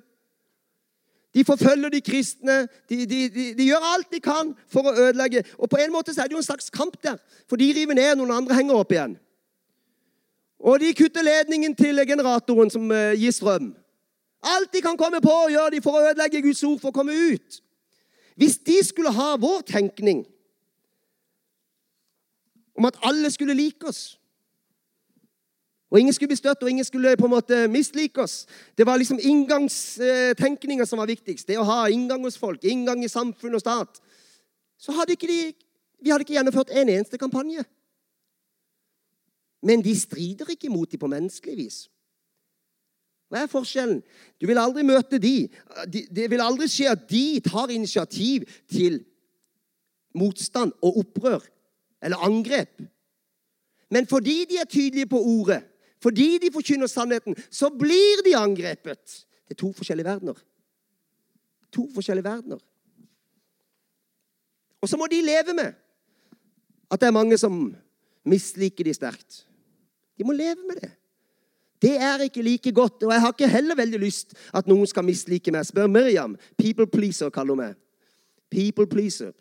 [1.33, 2.67] De forfølger de kristne.
[2.89, 5.43] De, de, de, de, gjør alt de kan for å ødelegge.
[5.57, 7.19] Og på en måte så er det jo en slags kamp der,
[7.49, 9.17] for de river ned, noen andre henger opp igjen.
[10.61, 13.71] Og de kutter ledningen til generatoren som uh, gir strøm.
[14.41, 17.15] Alt de kan komme på, gjør de for å ødelegge Guds ord for å komme
[17.15, 17.61] ut.
[18.39, 20.23] Hvis de skulle ha vår tenkning
[22.81, 24.17] om at alle skulle like oss
[25.91, 28.45] og ingen skulle bli støtt, og ingen skulle på en måte mislike oss.
[28.77, 31.47] Det var liksom inngangstenkninga som var viktigst.
[31.47, 33.99] Det å ha inngang hos folk, inngang i samfunn og stat.
[34.79, 35.51] Så hadde ikke de,
[35.99, 37.65] vi hadde ikke gjennomført en eneste kampanje.
[39.61, 41.81] Men de strider ikke mot dem på menneskelig vis.
[43.27, 43.99] Hva er forskjellen?
[44.39, 45.49] Du vil aldri møte de.
[45.91, 49.01] Det vil aldri skje at de tar initiativ til
[50.15, 51.43] motstand og opprør
[52.01, 52.81] eller angrep.
[53.91, 55.63] Men fordi de er tydelige på ordet,
[56.01, 59.25] fordi de forkynner sannheten, så blir de angrepet.
[59.47, 60.37] Det er to forskjellige verdener.
[61.71, 62.57] To forskjellige verdener.
[64.81, 65.73] Og så må de leve med
[66.91, 67.75] at det er mange som
[68.25, 69.45] misliker de sterkt.
[70.17, 70.91] De må leve med det.
[71.81, 75.05] Det er ikke like godt, og jeg har ikke heller veldig lyst at noen skal
[75.05, 75.65] mislike meg.
[75.65, 76.35] Spør Miriam.
[76.57, 77.77] People pleaser, kaller hun meg.
[78.51, 79.31] People pleaser.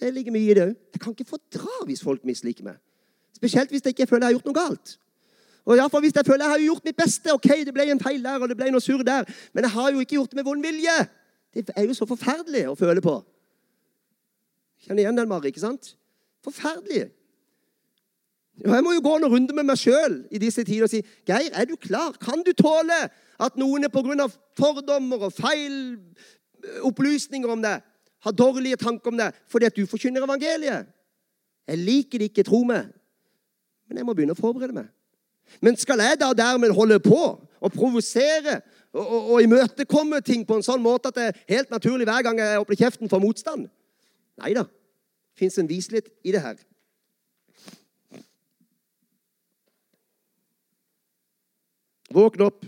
[0.00, 0.76] Det ligger mye i det òg.
[0.92, 2.78] Jeg kan ikke fordra hvis folk misliker meg.
[3.36, 4.96] Spesielt hvis jeg ikke føler jeg har gjort noe galt.
[5.66, 8.00] Og i fall Hvis jeg føler jeg har gjort mitt beste Ok, det ble en
[8.00, 10.38] feil der, og det ble noe surr der, men jeg har jo ikke gjort det
[10.38, 10.96] med vond vilje.
[11.54, 13.16] Det er jo så forferdelig å føle på.
[14.86, 15.94] Kjenner igjen den, Mari, ikke sant?
[16.44, 17.08] Forferdelig.
[18.64, 21.02] Og Jeg må jo gå noen runder med meg sjøl i disse tider og si
[21.28, 22.14] Geir, er du klar?
[22.20, 22.96] Kan du tåle
[23.40, 24.28] at noen pga.
[24.56, 25.98] fordommer og feil
[26.86, 27.82] opplysninger om deg
[28.26, 30.88] har dårlige tanker om deg fordi at du forkynner evangeliet?
[31.66, 32.90] Jeg liker det ikke, tro meg,
[33.88, 34.90] men jeg må begynne å forberede meg.
[35.62, 38.60] Men skal jeg da dermed holde på og provosere
[38.90, 42.24] og, og, og imøtekomme ting på en sånn måte at det er helt naturlig hver
[42.26, 43.68] gang jeg åpner kjeften for motstand?
[44.42, 44.66] Nei da.
[44.66, 46.58] Det fins en vislighet i det her.
[52.16, 52.64] Våkn opp.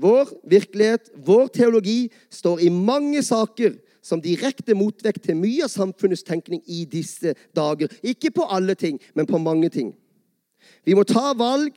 [0.00, 6.24] Vår virkelighet, vår teologi, står i mange saker som direkte motvekt til mye av samfunnets
[6.26, 7.92] tenkning i disse dager.
[8.02, 9.92] Ikke på alle ting, men på mange ting.
[10.86, 11.76] Vi må ta valg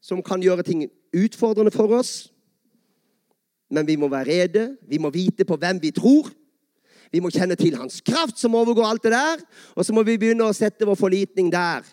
[0.00, 2.28] som kan gjøre ting utfordrende for oss.
[3.68, 4.64] Men vi må være rede.
[4.88, 6.30] Vi må vite på hvem vi tror.
[7.12, 9.44] Vi må kjenne til hans kraft, som overgår alt det der.
[9.76, 11.84] Og så må vi begynne å sette vår forlitning der.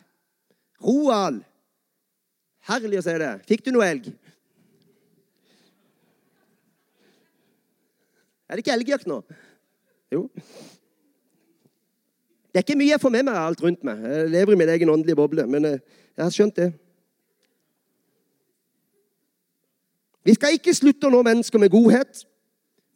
[0.83, 1.43] Roald.
[2.65, 3.33] Herlig å se det.
[3.49, 4.07] Fikk du noe elg?
[8.45, 9.19] Er det ikke elgjakt nå?
[10.13, 10.27] Jo.
[12.49, 14.01] Det er ikke mye jeg får med meg alt rundt meg.
[14.05, 15.45] Jeg lever i min egen åndelige boble.
[15.49, 15.79] Men eh,
[16.15, 16.69] jeg har skjønt det.
[20.25, 22.23] Vi skal ikke slutte å nå mennesker med godhet,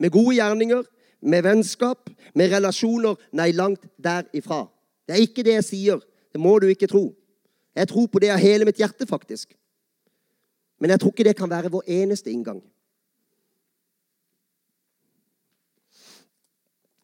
[0.02, 0.86] med gode gjerninger,
[1.22, 3.20] med vennskap, med relasjoner.
[3.38, 4.64] Nei, langt derifra.
[5.06, 6.02] Det er ikke det jeg sier.
[6.34, 7.10] Det må du ikke tro.
[7.76, 9.54] Jeg tror på det av hele mitt hjerte, faktisk.
[10.80, 12.62] Men jeg tror ikke det kan være vår eneste inngang.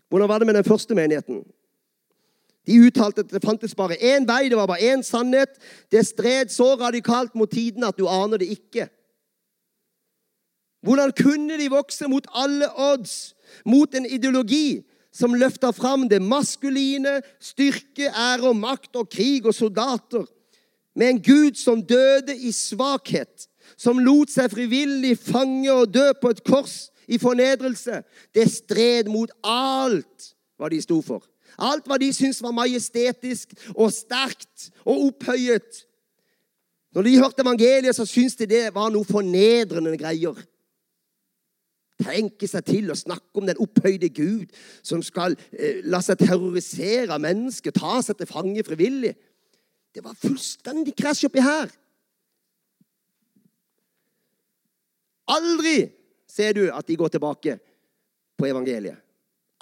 [0.10, 1.44] Hvordan var det med den første menigheten?
[2.66, 5.60] De uttalte at det fantes bare én vei, det var bare én sannhet.
[5.92, 8.88] Det stred så radikalt mot tiden at du aner det ikke.
[10.86, 13.36] Hvordan kunne de vokse mot alle odds,
[13.66, 19.54] mot en ideologi som løfter fram det maskuline, styrke, ære og makt og krig og
[19.54, 20.26] soldater,
[20.96, 26.32] med en Gud som døde i svakhet, som lot seg frivillig fange og dø på
[26.34, 28.02] et kors i fornedrelse?
[28.36, 31.26] Det stred mot alt hva de sto for.
[31.58, 35.86] Alt hva de syntes var majestetisk og sterkt og opphøyet.
[36.96, 40.38] Når de hørte evangeliet, så syntes de det var noe fornedrende greier.
[42.00, 44.52] Tenke seg til å snakke om den opphøyde Gud
[44.84, 49.14] som skal eh, la seg terrorisere av mennesker, ta seg til fange frivillig.
[49.96, 51.72] Det var fullstendig krasj oppi her.
[55.32, 55.88] Aldri
[56.28, 57.56] ser du at de går tilbake
[58.36, 59.00] på evangeliet.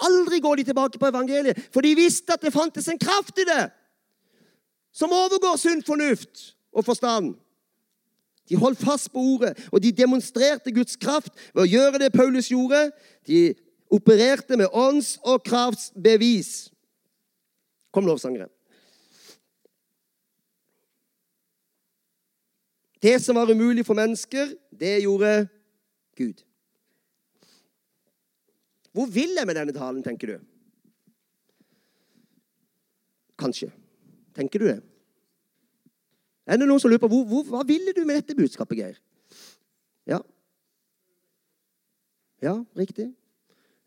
[0.03, 3.45] Aldri går de tilbake på evangeliet, for de visste at det fantes en kraft i
[3.47, 3.69] det
[4.93, 7.33] som overgår sunn fornuft og forstand.
[8.49, 12.49] De holdt fast på ordet, og de demonstrerte Guds kraft ved å gjøre det Paulus
[12.51, 12.89] gjorde.
[13.25, 13.53] De
[13.93, 16.73] opererte med ånds- og kraftsbevis.
[17.93, 18.49] Kom, lovsangere.
[23.03, 25.47] Det som var umulig for mennesker, det gjorde
[26.15, 26.43] Gud.
[28.93, 30.37] Hvor vil jeg med denne talen, tenker du?
[33.39, 33.71] Kanskje.
[34.35, 34.79] Tenker du det?
[36.47, 38.95] Er det noen som lurer på hvor, hvor, hva ville du med dette budskapet, Geir?
[40.07, 40.21] Ja.
[42.43, 43.09] Ja, riktig.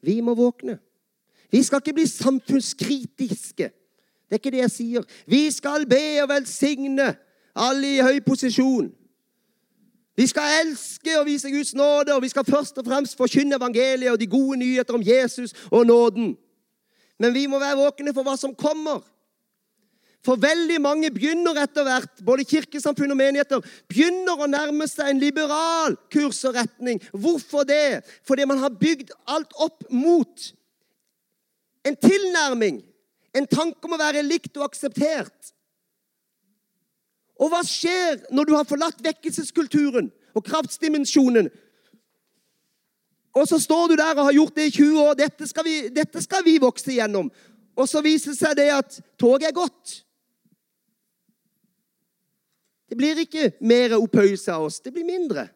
[0.05, 0.79] Vi må våkne.
[1.53, 3.71] Vi skal ikke bli samfunnskritiske.
[4.27, 5.09] Det er ikke det jeg sier.
[5.27, 7.14] Vi skal be og velsigne
[7.57, 8.91] alle i høy posisjon.
[10.17, 14.12] Vi skal elske og vise Guds nåde, og vi skal først og fremst forkynne evangeliet
[14.12, 16.37] og de gode nyheter om Jesus og nåden.
[17.19, 19.05] Men vi må være våkne for hva som kommer.
[20.25, 25.23] For veldig mange begynner etter hvert, både kirkesamfunn og menigheter, begynner å nærme seg en
[25.23, 26.99] liberal kurs og retning.
[27.12, 28.03] Hvorfor det?
[28.27, 30.49] Fordi man har bygd alt opp mot
[31.87, 32.83] en tilnærming
[33.37, 35.53] en tanke om å være likt og akseptert.
[37.37, 41.51] Og hva skjer når du har forlatt vekkelseskulturen og kraftsdimensjonen?
[43.37, 45.18] Og så står du der og har gjort det i 20 år.
[45.18, 47.28] Dette skal vi, dette skal vi vokse igjennom.
[47.76, 49.99] Og så viser det seg det at toget er gått.
[52.89, 54.80] Det blir ikke mer opphøyelse av oss.
[54.80, 55.51] Det blir mindre.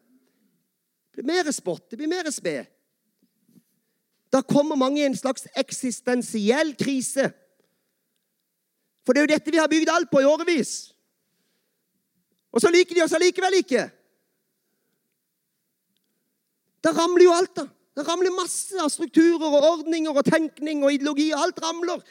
[1.08, 1.86] Det blir mer spott.
[1.88, 2.68] Det blir mer sped.
[4.30, 7.30] Da kommer mange i en slags eksistensiell krise.
[9.06, 10.92] For det er jo dette vi har bygd alt på i årevis.
[12.50, 13.84] Og så liker de oss allikevel ikke.
[16.84, 17.68] Da ramler jo alt, da.
[17.96, 21.30] Det ramler masse av strukturer og ordninger og tenkning og ideologi.
[21.34, 22.02] og Alt ramler.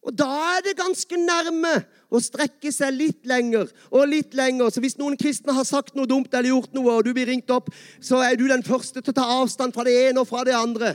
[0.00, 1.72] Og da er det ganske nærme
[2.10, 4.72] å strekke seg litt lenger og litt lenger.
[4.72, 7.52] Så hvis noen kristne har sagt noe dumt eller gjort noe, og du blir ringt
[7.52, 7.68] opp,
[8.00, 10.56] så er du den første til å ta avstand fra det ene og fra det
[10.56, 10.94] andre.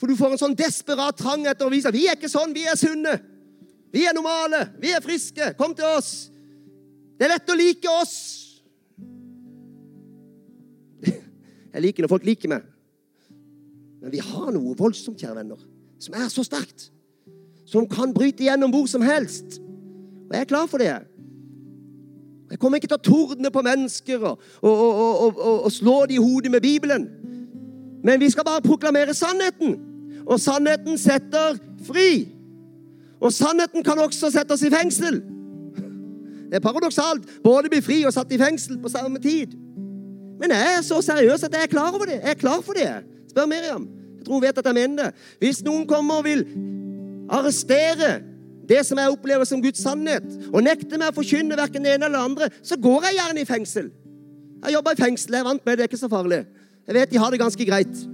[0.00, 2.56] For du får en sånn desperat trang etter å vise at vi er ikke sånn,
[2.56, 3.18] vi er sunne.
[3.92, 5.52] Vi er normale, vi er friske.
[5.60, 6.28] Kom til oss.
[7.16, 8.16] Det er lett å like oss.
[11.72, 12.66] Jeg liker når folk liker meg.
[14.02, 15.60] Men vi har noe voldsomt, kjære venner,
[15.98, 16.90] som er så sterkt.
[17.66, 19.58] Som kan bryte gjennom hvor som helst.
[20.28, 20.92] Og jeg er klar for det.
[22.50, 24.82] Jeg kommer ikke til å tordne på mennesker og, og,
[25.26, 27.08] og, og slå dem i hodet med Bibelen.
[28.06, 29.74] Men vi skal bare proklamere sannheten.
[30.26, 32.28] Og sannheten setter fri.
[33.18, 35.18] Og sannheten kan også sette oss i fengsel.
[36.50, 37.26] Det er paradoksalt.
[37.44, 39.54] Både bli fri og satt i fengsel på samme tid.
[40.40, 42.20] Men jeg er så seriøs at jeg er klar over det.
[42.22, 42.88] Jeg er klar for det.
[43.30, 43.88] Spør Miriam.
[44.18, 45.28] Jeg tror hun vet at jeg mener det.
[45.40, 46.44] Hvis noen kommer og vil
[47.32, 48.18] arrestere
[48.68, 52.08] det som jeg opplever som Guds sannhet, og nekter meg å forkynne verken det ene
[52.08, 53.90] eller det andre, så går jeg gjerne i fengsel.
[54.64, 55.36] Jeg jobber i fengsel.
[55.36, 55.78] Jeg er vant med det.
[55.78, 56.42] Det er ikke så farlig.
[56.86, 58.04] Jeg vet de har det ganske greit.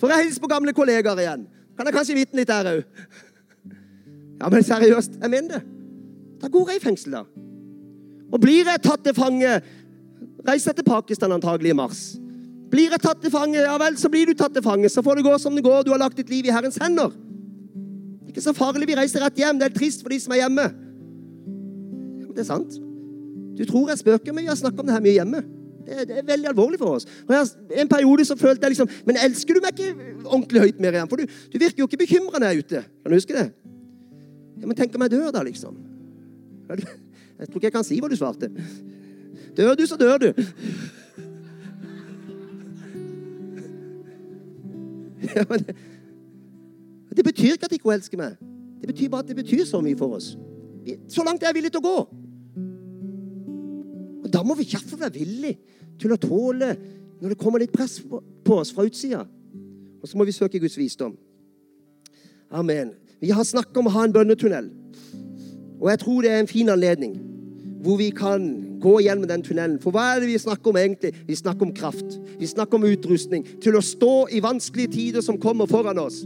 [0.00, 1.44] For jeg hilser på gamle kollegaer igjen.
[1.76, 3.20] Kan jeg kanskje vitne litt der òg?
[4.40, 5.62] Ja, men seriøst, jeg mener det.
[6.40, 7.24] Da går jeg i fengsel, da.
[8.30, 9.60] Og blir jeg tatt til fange
[10.48, 11.98] Reiser til Pakistan antagelig i mars.
[12.72, 14.88] Blir jeg tatt til fange, ja vel, så blir du tatt til fange.
[14.88, 15.82] Så får det gå som det går.
[15.84, 17.10] Du har lagt ditt liv i Herrens hender.
[17.12, 18.88] Det er ikke så farlig.
[18.88, 19.58] Vi reiser rett hjem.
[19.60, 20.68] Det er trist for de som er hjemme.
[22.22, 22.78] Men det er sant.
[23.58, 25.42] Du tror jeg spøker, men vi har snakka om det her mye hjemme.
[25.84, 27.08] Det, det, er veldig alvorlig for oss.
[27.26, 27.50] Og jeg,
[27.82, 31.10] En periode så følte jeg liksom Men elsker du meg ikke ordentlig høyt, mer igjen?
[31.10, 32.82] For du, du virker jo ikke bekymra når jeg er ute.
[33.02, 33.48] Kan du huske det?
[34.60, 35.76] Ja, Men tenk om jeg dør, da, liksom.
[36.70, 38.50] Jeg tror ikke jeg kan si hva du svarte.
[39.56, 40.32] Dør du, så dør du.
[45.30, 45.74] Ja, men det,
[47.16, 48.38] det betyr ikke at ikke elsker meg.
[48.80, 50.32] Det betyr bare at det betyr så mye for oss.
[51.08, 51.98] Så langt er jeg villig til å gå.
[54.24, 55.58] Og Da må vi iallfall være villige
[56.00, 56.72] til å tåle
[57.20, 59.26] når det kommer litt press på oss fra utsida.
[60.00, 61.16] Og så må vi søke Guds visdom.
[62.50, 62.94] Amen.
[63.20, 64.70] Vi har snakket om å ha en bønnetunnel.
[65.80, 67.18] Og jeg tror det er en fin anledning
[67.80, 68.42] hvor vi kan
[68.80, 69.78] gå gjennom den tunnelen.
[69.80, 71.14] For hva er det vi snakker om egentlig?
[71.24, 72.18] Vi snakker om kraft.
[72.36, 76.18] Vi snakker om utrustning til å stå i vanskelige tider som kommer foran oss.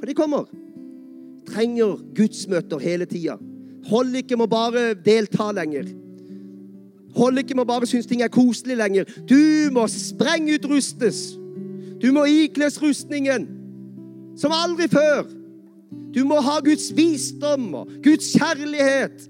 [0.00, 0.48] For de kommer.
[1.46, 3.38] Trenger gudsmøter hele tida.
[3.86, 5.86] Hold ikke med å bare delta lenger
[7.16, 9.08] Hold ikke med å bare synes ting er koselig lenger.
[9.28, 11.36] Du må sprengutrustes.
[12.02, 13.46] Du må ikles rustningen
[14.36, 15.24] som aldri før.
[16.14, 19.26] Du må ha Guds visdom og Guds kjærlighet.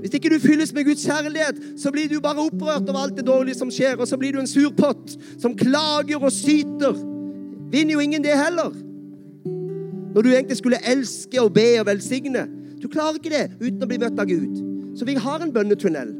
[0.00, 3.26] Hvis ikke du fylles med Guds kjærlighet, så blir du bare opprørt over alt det
[3.26, 6.94] dårlige som skjer, og så blir du en surpott som klager og syter.
[7.72, 8.70] Vinner jo ingen det heller.
[10.14, 12.46] Når du egentlig skulle elske og be og velsigne.
[12.82, 14.62] Du klarer ikke det uten å bli møtt av Gud.
[14.96, 16.14] Så vi har en bønnetunnel.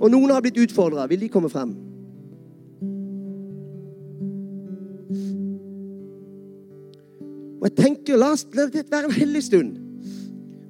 [0.00, 1.08] Og noen har blitt utfordra.
[1.10, 1.72] Vil de komme frem?
[7.60, 9.76] Og jeg tenker, La, la det være en hellig stund.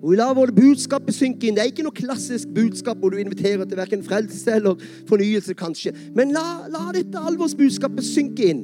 [0.00, 1.56] Og vi lar våre budskap synke inn.
[1.56, 5.92] Det er ikke noe klassisk budskap hvor du inviterer til verken frelse eller fornyelse, kanskje.
[6.16, 8.62] Men la, la dette alvorsbudskapet synke inn.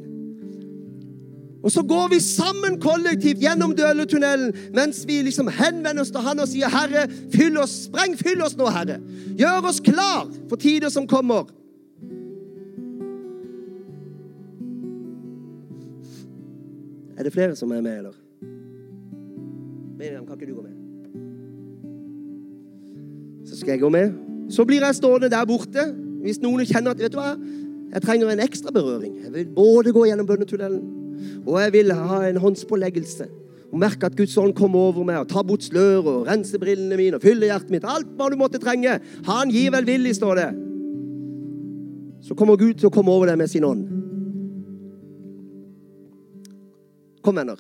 [1.67, 6.41] Og så går vi sammen kollektivt gjennom døletunnelen mens vi liksom henvender oss til han
[6.41, 9.01] og sier, 'Herre, fyll oss, spreng, fyll oss nå, Herre.'
[9.39, 11.51] Gjør oss klar for tider som kommer.
[17.17, 18.17] Er det flere som er med, eller?
[19.97, 20.75] Miriam, kan ikke du gå med?
[23.47, 24.13] Så skal jeg gå med.
[24.51, 25.87] Så blir jeg stående der borte.
[26.23, 27.33] Hvis noen kjenner at vet du hva,
[27.93, 29.17] jeg trenger en ekstra berøring.
[29.25, 30.83] Jeg vil både gå gjennom bønnetunnelen,
[31.47, 33.29] og jeg vil ha en håndspåleggelse.
[33.73, 36.99] Og merke at Guds ånd kommer over meg og tar bort sløret og renser brillene
[36.99, 37.87] mine og fyller hjertet mitt.
[37.87, 38.99] Alt hva du måtte trenge.
[39.27, 40.51] Han gir velvillig, står det.
[42.27, 43.96] Så kommer Gud til å komme over deg med sin ånd.
[47.27, 47.59] Kom, venner.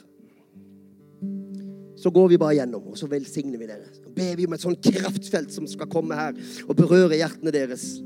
[1.98, 3.88] Så går vi bare gjennom, og så velsigner vi dere.
[3.90, 6.36] Så ber vi om et sånt kraftfelt som skal komme her
[6.68, 7.96] og berøre hjertene deres.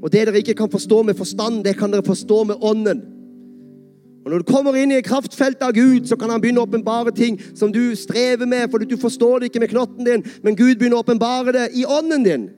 [0.00, 3.02] Og det dere ikke kan forstå med forstand, det kan dere forstå med ånden.
[4.24, 7.12] Og Når du kommer inn i kraftfeltet av Gud, så kan han begynne å åpenbare
[7.16, 10.76] ting som du strever med, fordi du forstår det ikke med knotten din, men Gud
[10.78, 12.48] begynner å åpenbare det i ånden din.